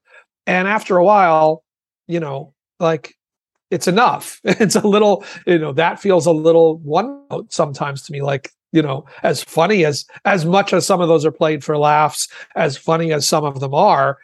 And 0.45 0.67
after 0.67 0.97
a 0.97 1.03
while 1.03 1.63
you 2.07 2.19
know 2.19 2.53
like 2.79 3.15
it's 3.69 3.87
enough. 3.87 4.39
It's 4.45 4.75
a 4.75 4.87
little 4.87 5.25
you 5.47 5.57
know 5.57 5.73
that 5.73 5.99
feels 5.99 6.25
a 6.25 6.31
little 6.31 6.77
one 6.77 7.23
note 7.31 7.51
sometimes 7.51 8.03
to 8.03 8.11
me 8.11 8.21
like 8.21 8.51
you 8.71 8.81
know 8.81 9.05
as 9.23 9.43
funny 9.43 9.85
as 9.85 10.05
as 10.25 10.45
much 10.45 10.73
as 10.73 10.85
some 10.85 11.01
of 11.01 11.07
those 11.07 11.25
are 11.25 11.31
played 11.31 11.63
for 11.63 11.77
laughs 11.77 12.27
as 12.55 12.77
funny 12.77 13.13
as 13.13 13.27
some 13.27 13.43
of 13.43 13.59
them 13.59 13.73
are 13.73 14.17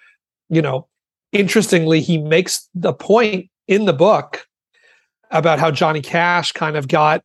you 0.49 0.61
know 0.61 0.87
interestingly 1.31 2.01
he 2.01 2.17
makes 2.17 2.69
the 2.75 2.93
point 2.93 3.49
in 3.67 3.85
the 3.85 3.93
book 3.93 4.47
about 5.31 5.59
how 5.59 5.71
johnny 5.71 6.01
cash 6.01 6.51
kind 6.51 6.75
of 6.75 6.87
got 6.87 7.23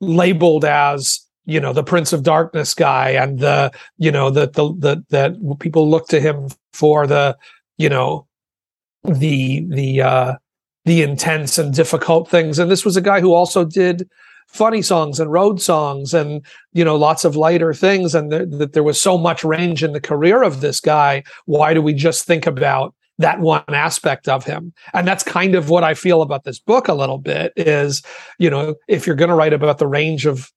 labeled 0.00 0.64
as 0.64 1.20
you 1.44 1.60
know 1.60 1.72
the 1.72 1.84
prince 1.84 2.12
of 2.12 2.22
darkness 2.22 2.74
guy 2.74 3.10
and 3.10 3.40
the 3.40 3.70
you 3.96 4.10
know 4.10 4.30
the 4.30 4.46
the, 4.48 4.74
the 4.78 5.04
that 5.10 5.58
people 5.60 5.88
look 5.88 6.08
to 6.08 6.20
him 6.20 6.48
for 6.72 7.06
the 7.06 7.36
you 7.76 7.88
know 7.88 8.26
the 9.04 9.64
the 9.68 10.00
uh 10.00 10.34
the 10.88 11.02
intense 11.02 11.58
and 11.58 11.74
difficult 11.74 12.28
things. 12.28 12.58
And 12.58 12.70
this 12.70 12.84
was 12.84 12.96
a 12.96 13.02
guy 13.02 13.20
who 13.20 13.34
also 13.34 13.64
did 13.64 14.08
funny 14.48 14.82
songs 14.82 15.20
and 15.20 15.30
road 15.30 15.60
songs 15.60 16.12
and 16.12 16.44
you 16.72 16.84
know 16.84 16.96
lots 16.96 17.24
of 17.24 17.36
lighter 17.36 17.72
things. 17.72 18.14
And 18.14 18.32
that 18.32 18.72
there 18.72 18.82
was 18.82 19.00
so 19.00 19.16
much 19.16 19.44
range 19.44 19.84
in 19.84 19.92
the 19.92 20.00
career 20.00 20.42
of 20.42 20.60
this 20.60 20.80
guy. 20.80 21.22
Why 21.46 21.74
do 21.74 21.82
we 21.82 21.94
just 21.94 22.26
think 22.26 22.46
about 22.46 22.94
that 23.18 23.40
one 23.40 23.64
aspect 23.68 24.28
of 24.28 24.44
him? 24.44 24.72
And 24.94 25.06
that's 25.06 25.22
kind 25.22 25.54
of 25.54 25.70
what 25.70 25.84
i 25.84 25.94
feel 25.94 26.22
about 26.22 26.44
this 26.44 26.58
book 26.58 26.88
a 26.88 26.94
little 26.94 27.18
bit 27.18 27.52
is 27.56 28.02
you 28.38 28.50
know 28.50 28.74
if 28.88 29.06
you're 29.06 29.16
going 29.16 29.30
to 29.30 29.34
write 29.34 29.52
about 29.52 29.78
the 29.78 29.86
range 29.86 30.26
of 30.26 30.50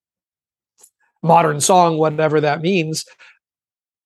modern 1.24 1.62
song 1.62 1.98
whatever 2.00 2.42
that 2.42 2.62
means 2.62 3.06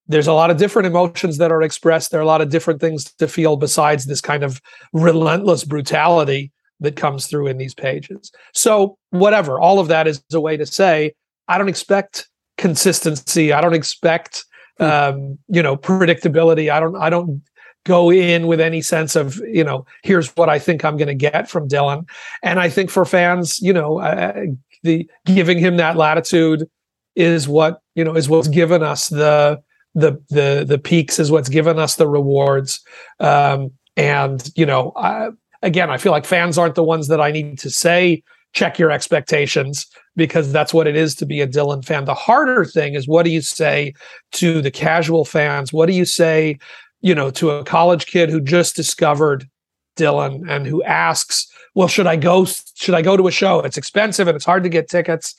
there's 0.08 0.28
a 0.28 0.34
lot 0.34 0.52
of 0.52 0.58
different 0.58 0.86
emotions 0.86 1.38
that 1.38 1.52
are 1.52 1.64
expressed. 1.64 2.12
There 2.12 2.20
are 2.20 2.24
a 2.24 2.28
lot 2.28 2.42
of 2.42 2.50
different 2.50 2.80
things 2.80 3.12
to 3.14 3.28
feel 3.28 3.58
besides 3.58 4.06
this 4.06 4.22
kind 4.22 4.44
of 4.44 4.62
relentless 4.94 5.64
brutality 5.64 6.52
that 6.80 6.96
comes 6.96 7.28
through 7.28 7.48
in 7.48 7.58
these 7.58 7.74
pages. 7.74 8.32
So, 8.54 8.98
whatever, 9.12 9.60
all 9.60 9.80
of 9.80 9.88
that 9.88 10.08
is 10.08 10.24
a 10.34 10.40
way 10.40 10.58
to 10.58 10.66
say, 10.66 11.14
I 11.48 11.58
don't 11.58 11.70
expect 11.70 12.28
consistency. 12.58 13.54
I 13.54 13.62
don't 13.62 13.74
expect, 13.74 14.46
hmm. 14.78 14.84
um, 14.84 15.40
you 15.48 15.62
know, 15.62 15.78
predictability. 15.78 16.72
I 16.72 16.80
don't, 16.80 16.96
I 16.96 17.10
don't 17.10 17.42
go 17.86 18.12
in 18.12 18.48
with 18.48 18.60
any 18.60 18.82
sense 18.82 19.16
of, 19.16 19.38
you 19.48 19.64
know, 19.64 19.86
here's 20.04 20.36
what 20.36 20.50
I 20.50 20.60
think 20.60 20.84
I'm 20.84 20.98
going 20.98 21.08
to 21.08 21.14
get 21.16 21.50
from 21.50 21.70
Dylan. 21.70 22.08
And 22.42 22.60
I 22.60 22.68
think 22.68 22.90
for 22.90 23.06
fans, 23.06 23.60
you 23.62 23.74
know, 23.74 24.00
uh, 24.00 24.46
the 24.84 25.10
giving 25.26 25.60
him 25.60 25.78
that 25.78 25.96
latitude 25.96 26.68
is 27.16 27.48
what, 27.48 27.82
you 27.94 28.04
know, 28.04 28.16
is 28.16 28.28
what's 28.28 28.48
given 28.48 28.84
us 28.84 29.08
the, 29.10 29.62
the, 29.94 30.20
the, 30.30 30.66
the 30.68 30.78
peaks 30.80 31.20
is 31.20 31.32
what's 31.32 31.48
given 31.48 31.80
us 31.80 31.96
the 31.96 32.08
rewards. 32.08 32.82
Um, 33.20 33.72
and, 33.96 34.52
you 34.56 34.66
know, 34.66 34.92
I, 34.96 35.30
again, 35.66 35.90
I 35.90 35.98
feel 35.98 36.12
like 36.12 36.26
fans 36.26 36.58
aren't 36.58 36.76
the 36.76 36.84
ones 36.84 37.08
that 37.08 37.20
I 37.20 37.32
need 37.32 37.58
to 37.60 37.70
say 37.70 38.24
check 38.54 38.80
your 38.80 38.92
expectations 38.92 39.86
because 40.16 40.52
that's 40.54 40.74
what 40.74 40.88
it 40.88 40.96
is 40.96 41.14
to 41.16 41.26
be 41.26 41.42
a 41.42 41.48
Dylan 41.48 41.84
fan. 41.84 42.06
The 42.06 42.14
harder 42.14 42.64
thing 42.64 42.94
is 42.94 43.08
what 43.08 43.24
do 43.24 43.32
you 43.32 43.42
say 43.42 43.94
to 44.34 44.62
the 44.62 44.72
casual 44.72 45.26
fans? 45.26 45.74
What 45.74 45.88
do 45.88 45.94
you 45.94 46.06
say, 46.06 46.58
you 47.02 47.14
know, 47.14 47.32
to 47.32 47.50
a 47.50 47.66
college 47.66 48.06
kid 48.06 48.30
who 48.30 48.40
just 48.40 48.76
discovered 48.76 49.50
Dylan 49.98 50.50
and 50.50 50.68
who 50.68 50.84
asks, 50.84 51.48
"Well, 51.74 51.88
should 51.88 52.08
I 52.08 52.16
go 52.16 52.46
should 52.46 52.96
I 52.96 53.02
go 53.02 53.18
to 53.18 53.28
a 53.28 53.32
show? 53.32 53.60
It's 53.60 53.78
expensive 53.78 54.28
and 54.28 54.36
it's 54.36 54.46
hard 54.46 54.64
to 54.64 54.70
get 54.70 54.90
tickets." 54.90 55.36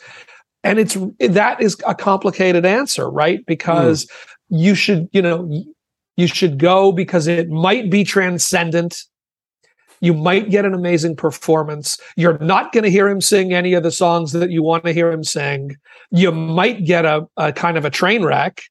And 0.64 0.78
it's 0.78 0.96
that 1.20 1.60
is 1.62 1.76
a 1.86 1.94
complicated 1.94 2.66
answer, 2.66 3.08
right? 3.08 3.44
Because 3.46 4.06
mm. 4.06 4.10
you 4.50 4.74
should, 4.74 5.08
you 5.12 5.22
know, 5.22 5.64
you 6.16 6.26
should 6.26 6.58
go 6.58 6.90
because 6.90 7.26
it 7.26 7.48
might 7.48 7.90
be 7.90 8.02
transcendent 8.02 9.04
you 10.00 10.14
might 10.14 10.50
get 10.50 10.64
an 10.64 10.74
amazing 10.74 11.16
performance. 11.16 11.98
You're 12.16 12.38
not 12.38 12.72
going 12.72 12.84
to 12.84 12.90
hear 12.90 13.08
him 13.08 13.20
sing 13.20 13.52
any 13.52 13.74
of 13.74 13.82
the 13.82 13.90
songs 13.90 14.32
that 14.32 14.50
you 14.50 14.62
want 14.62 14.84
to 14.84 14.92
hear 14.92 15.10
him 15.10 15.24
sing. 15.24 15.76
You 16.10 16.32
might 16.32 16.84
get 16.84 17.04
a, 17.04 17.26
a 17.36 17.52
kind 17.52 17.76
of 17.76 17.84
a 17.84 17.90
train 17.90 18.24
wreck. 18.24 18.62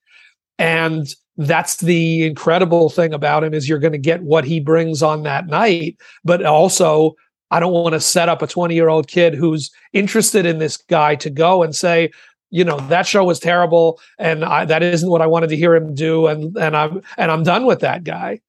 And 0.57 1.07
that's 1.37 1.77
the 1.77 2.25
incredible 2.25 2.89
thing 2.89 3.13
about 3.13 3.43
him 3.43 3.53
is 3.53 3.67
you're 3.67 3.79
going 3.79 3.91
to 3.93 3.97
get 3.97 4.23
what 4.23 4.45
he 4.45 4.59
brings 4.59 5.03
on 5.03 5.23
that 5.23 5.47
night. 5.47 5.97
But 6.23 6.45
also, 6.45 7.15
I 7.51 7.59
don't 7.59 7.73
want 7.73 7.93
to 7.93 7.99
set 7.99 8.29
up 8.29 8.41
a 8.41 8.47
20 8.47 8.73
year 8.73 8.89
old 8.89 9.07
kid 9.07 9.33
who's 9.33 9.71
interested 9.93 10.45
in 10.45 10.59
this 10.59 10.77
guy 10.77 11.15
to 11.15 11.29
go 11.29 11.63
and 11.63 11.75
say, 11.75 12.11
you 12.51 12.63
know 12.63 12.79
that 12.87 13.07
show 13.07 13.23
was 13.23 13.39
terrible 13.39 13.99
and 14.17 14.45
I, 14.45 14.65
that 14.65 14.81
isn't 14.81 15.09
what 15.09 15.21
I 15.21 15.27
wanted 15.27 15.49
to 15.49 15.57
hear 15.57 15.75
him 15.75 15.93
do 15.93 16.27
and 16.27 16.55
and 16.55 16.77
I'm 16.77 17.01
and 17.17 17.31
I'm 17.31 17.43
done 17.43 17.65
with 17.65 17.81
that 17.81 18.03
guy. 18.03 18.39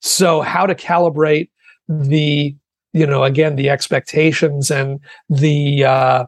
So 0.00 0.42
how 0.42 0.66
to 0.66 0.74
calibrate 0.74 1.48
the 1.88 2.54
you 2.92 3.06
know 3.06 3.24
again 3.24 3.56
the 3.56 3.70
expectations 3.70 4.70
and 4.70 5.00
the 5.28 5.84
uh 5.84 6.24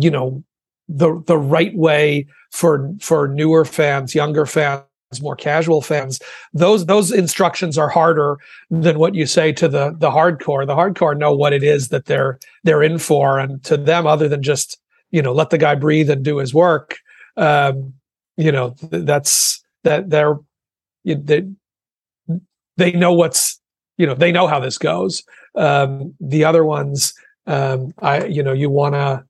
you 0.00 0.10
know 0.10 0.42
the 0.88 1.22
the 1.26 1.38
right 1.38 1.76
way 1.76 2.26
for 2.50 2.92
for 3.00 3.28
newer 3.28 3.64
fans 3.64 4.14
younger 4.14 4.46
fans 4.46 4.82
more 5.22 5.36
casual 5.36 5.80
fans 5.80 6.20
those 6.52 6.86
those 6.86 7.12
instructions 7.12 7.78
are 7.78 7.88
harder 7.88 8.38
than 8.70 8.98
what 8.98 9.14
you 9.14 9.26
say 9.26 9.52
to 9.52 9.68
the 9.68 9.94
the 9.98 10.10
hardcore. 10.10 10.66
The 10.66 10.74
hardcore 10.74 11.16
know 11.16 11.34
what 11.34 11.52
it 11.52 11.62
is 11.62 11.88
that 11.88 12.06
they're 12.06 12.38
they're 12.64 12.82
in 12.82 12.98
for. 12.98 13.38
And 13.38 13.62
to 13.64 13.76
them 13.76 14.06
other 14.06 14.28
than 14.28 14.42
just 14.42 14.78
you 15.10 15.22
know 15.22 15.32
let 15.32 15.50
the 15.50 15.58
guy 15.58 15.74
breathe 15.74 16.10
and 16.10 16.24
do 16.24 16.38
his 16.38 16.52
work 16.52 16.98
um 17.36 17.92
you 18.36 18.50
know 18.50 18.74
that's 18.90 19.62
that 19.84 20.10
they're 20.10 20.38
they 21.04 21.44
they 22.76 22.92
know 22.92 23.12
what's 23.12 23.55
you 23.96 24.06
know 24.06 24.14
they 24.14 24.32
know 24.32 24.46
how 24.46 24.60
this 24.60 24.78
goes 24.78 25.22
um, 25.56 26.14
the 26.20 26.44
other 26.44 26.64
ones 26.64 27.14
um, 27.46 27.92
i 28.00 28.24
you 28.24 28.42
know 28.42 28.52
you 28.52 28.70
want 28.70 28.94
to 28.94 29.24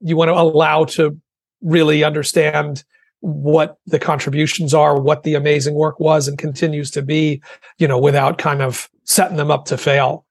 you 0.00 0.16
want 0.16 0.28
to 0.28 0.34
allow 0.34 0.84
to 0.84 1.18
really 1.62 2.04
understand 2.04 2.84
what 3.20 3.78
the 3.86 3.98
contributions 3.98 4.74
are 4.74 5.00
what 5.00 5.22
the 5.22 5.34
amazing 5.34 5.74
work 5.74 5.98
was 5.98 6.28
and 6.28 6.38
continues 6.38 6.90
to 6.90 7.02
be 7.02 7.40
you 7.78 7.88
know 7.88 7.98
without 7.98 8.38
kind 8.38 8.62
of 8.62 8.88
setting 9.04 9.36
them 9.36 9.50
up 9.50 9.64
to 9.64 9.78
fail 9.78 10.24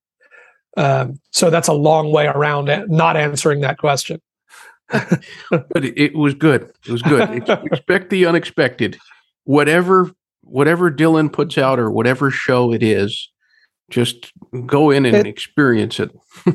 um, 0.77 1.19
so 1.31 1.49
that's 1.49 1.69
a 1.69 1.73
long 1.73 2.11
way 2.11 2.27
around 2.27 2.69
not 2.87 3.15
answering 3.15 3.61
that 3.61 3.77
question 3.77 4.21
but 4.89 5.83
it, 5.83 5.97
it 5.97 6.15
was 6.15 6.35
good. 6.35 6.71
It 6.85 6.91
was 6.91 7.01
good. 7.01 7.49
Expect 7.71 8.09
the 8.09 8.25
unexpected. 8.25 8.99
Whatever 9.45 10.11
whatever 10.45 10.91
Dylan 10.91 11.31
puts 11.31 11.57
out 11.57 11.79
or 11.79 11.91
whatever 11.91 12.31
show 12.31 12.71
it 12.71 12.81
is, 12.83 13.29
just 13.89 14.31
go 14.65 14.89
in 14.91 15.05
and 15.05 15.15
It- 15.17 15.27
experience 15.27 15.99
it. 15.99 16.11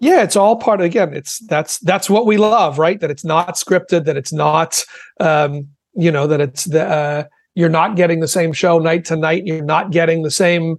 yeah 0.00 0.22
it's 0.22 0.34
all 0.36 0.56
part 0.56 0.80
of 0.80 0.84
again 0.86 1.14
it's 1.14 1.38
that's 1.46 1.78
that's 1.78 2.10
what 2.10 2.26
we 2.26 2.36
love 2.36 2.78
right? 2.78 3.00
That 3.00 3.10
it's 3.10 3.24
not 3.24 3.54
scripted 3.54 4.04
that 4.04 4.16
it's 4.16 4.32
not 4.32 4.84
um 5.20 5.68
you 5.94 6.10
know 6.10 6.26
that 6.26 6.40
it's 6.40 6.64
the 6.64 6.84
uh 6.84 7.24
you're 7.54 7.68
not 7.68 7.94
getting 7.96 8.18
the 8.20 8.28
same 8.28 8.52
show 8.52 8.78
night 8.80 9.04
to 9.06 9.16
night 9.16 9.46
you're 9.46 9.64
not 9.64 9.92
getting 9.92 10.22
the 10.22 10.30
same 10.30 10.76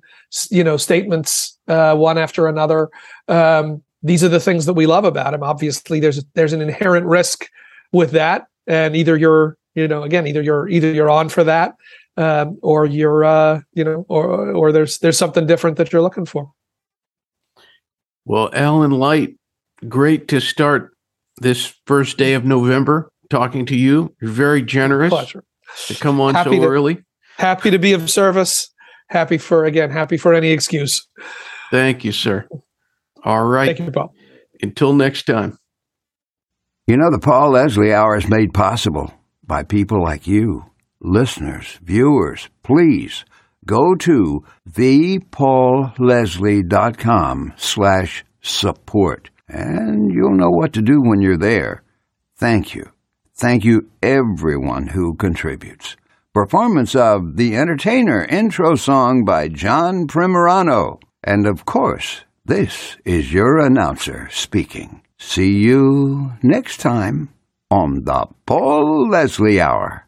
you 0.52 0.64
know 0.64 0.78
statements 0.78 1.58
uh 1.68 1.96
one 1.96 2.18
after 2.18 2.48
another. 2.48 2.90
Um 3.28 3.82
these 4.04 4.24
are 4.24 4.30
the 4.30 4.40
things 4.40 4.66
that 4.68 4.74
we 4.74 4.86
love 4.86 5.06
about 5.06 5.34
him. 5.34 5.42
Obviously 5.44 6.00
there's 6.00 6.24
there's 6.36 6.54
an 6.54 6.62
inherent 6.62 7.06
risk 7.08 7.48
with 7.94 8.12
that 8.12 8.46
and 8.68 8.96
either 8.96 9.18
you're 9.18 9.58
you 9.76 9.88
know 9.88 10.04
again 10.04 10.28
either 10.28 10.42
you're 10.42 10.68
either 10.70 10.92
you're 10.92 11.10
on 11.10 11.30
for 11.30 11.44
that 11.44 11.74
um 12.18 12.58
or 12.62 12.86
you're 12.86 13.24
uh 13.26 13.62
you 13.74 13.84
know 13.84 14.06
or 14.10 14.52
or 14.52 14.72
there's 14.72 15.00
there's 15.00 15.18
something 15.18 15.46
different 15.46 15.78
that 15.78 15.92
you're 15.92 16.02
looking 16.02 16.26
for 16.26 16.52
Well, 18.26 18.50
Alan 18.54 18.92
Light, 18.92 19.36
great 19.88 20.28
to 20.30 20.40
start 20.40 20.92
this 21.42 21.74
first 21.86 22.18
day 22.18 22.34
of 22.34 22.44
November 22.46 23.12
talking 23.30 23.66
to 23.68 23.76
you. 23.76 24.16
You're 24.22 24.32
very 24.32 24.62
generous 24.62 25.10
pleasure 25.12 25.44
to 25.88 25.96
come 25.96 26.20
on 26.22 26.34
Happy 26.34 26.52
so 26.58 26.62
to- 26.62 26.68
early. 26.68 27.04
happy 27.38 27.70
to 27.72 27.78
be 27.80 27.94
of 27.94 28.10
service 28.10 28.70
happy 29.10 29.38
for 29.38 29.66
again 29.66 29.92
happy 29.92 30.18
for 30.18 30.34
any 30.34 30.52
excuse 30.52 31.08
Thank 31.72 32.04
you, 32.06 32.12
sir. 32.12 32.48
All 33.24 33.44
right. 33.46 33.68
thank 33.76 33.80
you 33.80 33.92
bob 33.92 34.12
Until 34.62 34.94
next 34.94 35.24
time. 35.26 35.58
You 36.88 36.98
know, 36.98 37.10
the 37.12 37.20
Paul 37.20 37.52
Leslie 37.52 37.92
Hour 37.94 38.16
is 38.16 38.28
made 38.30 38.54
possible 38.54 39.12
by 39.44 39.64
people 39.64 40.02
like 40.04 40.28
you, 40.28 40.66
listeners, 41.06 41.80
viewers. 41.84 42.50
Please 42.64 43.24
go 43.66 43.94
to 43.96 44.44
thepaulleslie.com 44.70 47.54
slash 47.56 48.26
support, 48.42 49.30
and 49.48 50.12
you'll 50.12 50.36
know 50.36 50.50
what 50.50 50.74
to 50.74 50.82
do 50.82 51.00
when 51.02 51.22
you're 51.22 51.38
there. 51.38 51.84
Thank 52.38 52.76
you. 52.76 52.92
Thank 53.34 53.64
you, 53.66 53.90
everyone 54.02 54.88
who 54.88 55.14
contributes. 55.16 55.96
Performance 56.34 56.96
of 56.96 57.38
The 57.38 57.56
Entertainer 57.56 58.26
intro 58.26 58.76
song 58.76 59.24
by 59.24 59.48
John 59.48 60.08
Primorano. 60.08 61.00
And 61.24 61.48
of 61.48 61.64
course, 61.66 62.26
this 62.46 62.98
is 63.06 63.32
your 63.34 63.60
announcer 63.60 64.28
speaking. 64.32 65.02
See 65.18 65.58
you 65.58 66.34
next 66.44 66.82
time 66.82 67.30
on 67.72 68.04
the 68.04 68.28
Paul 68.46 69.10
Leslie 69.10 69.60
Hour. 69.60 70.05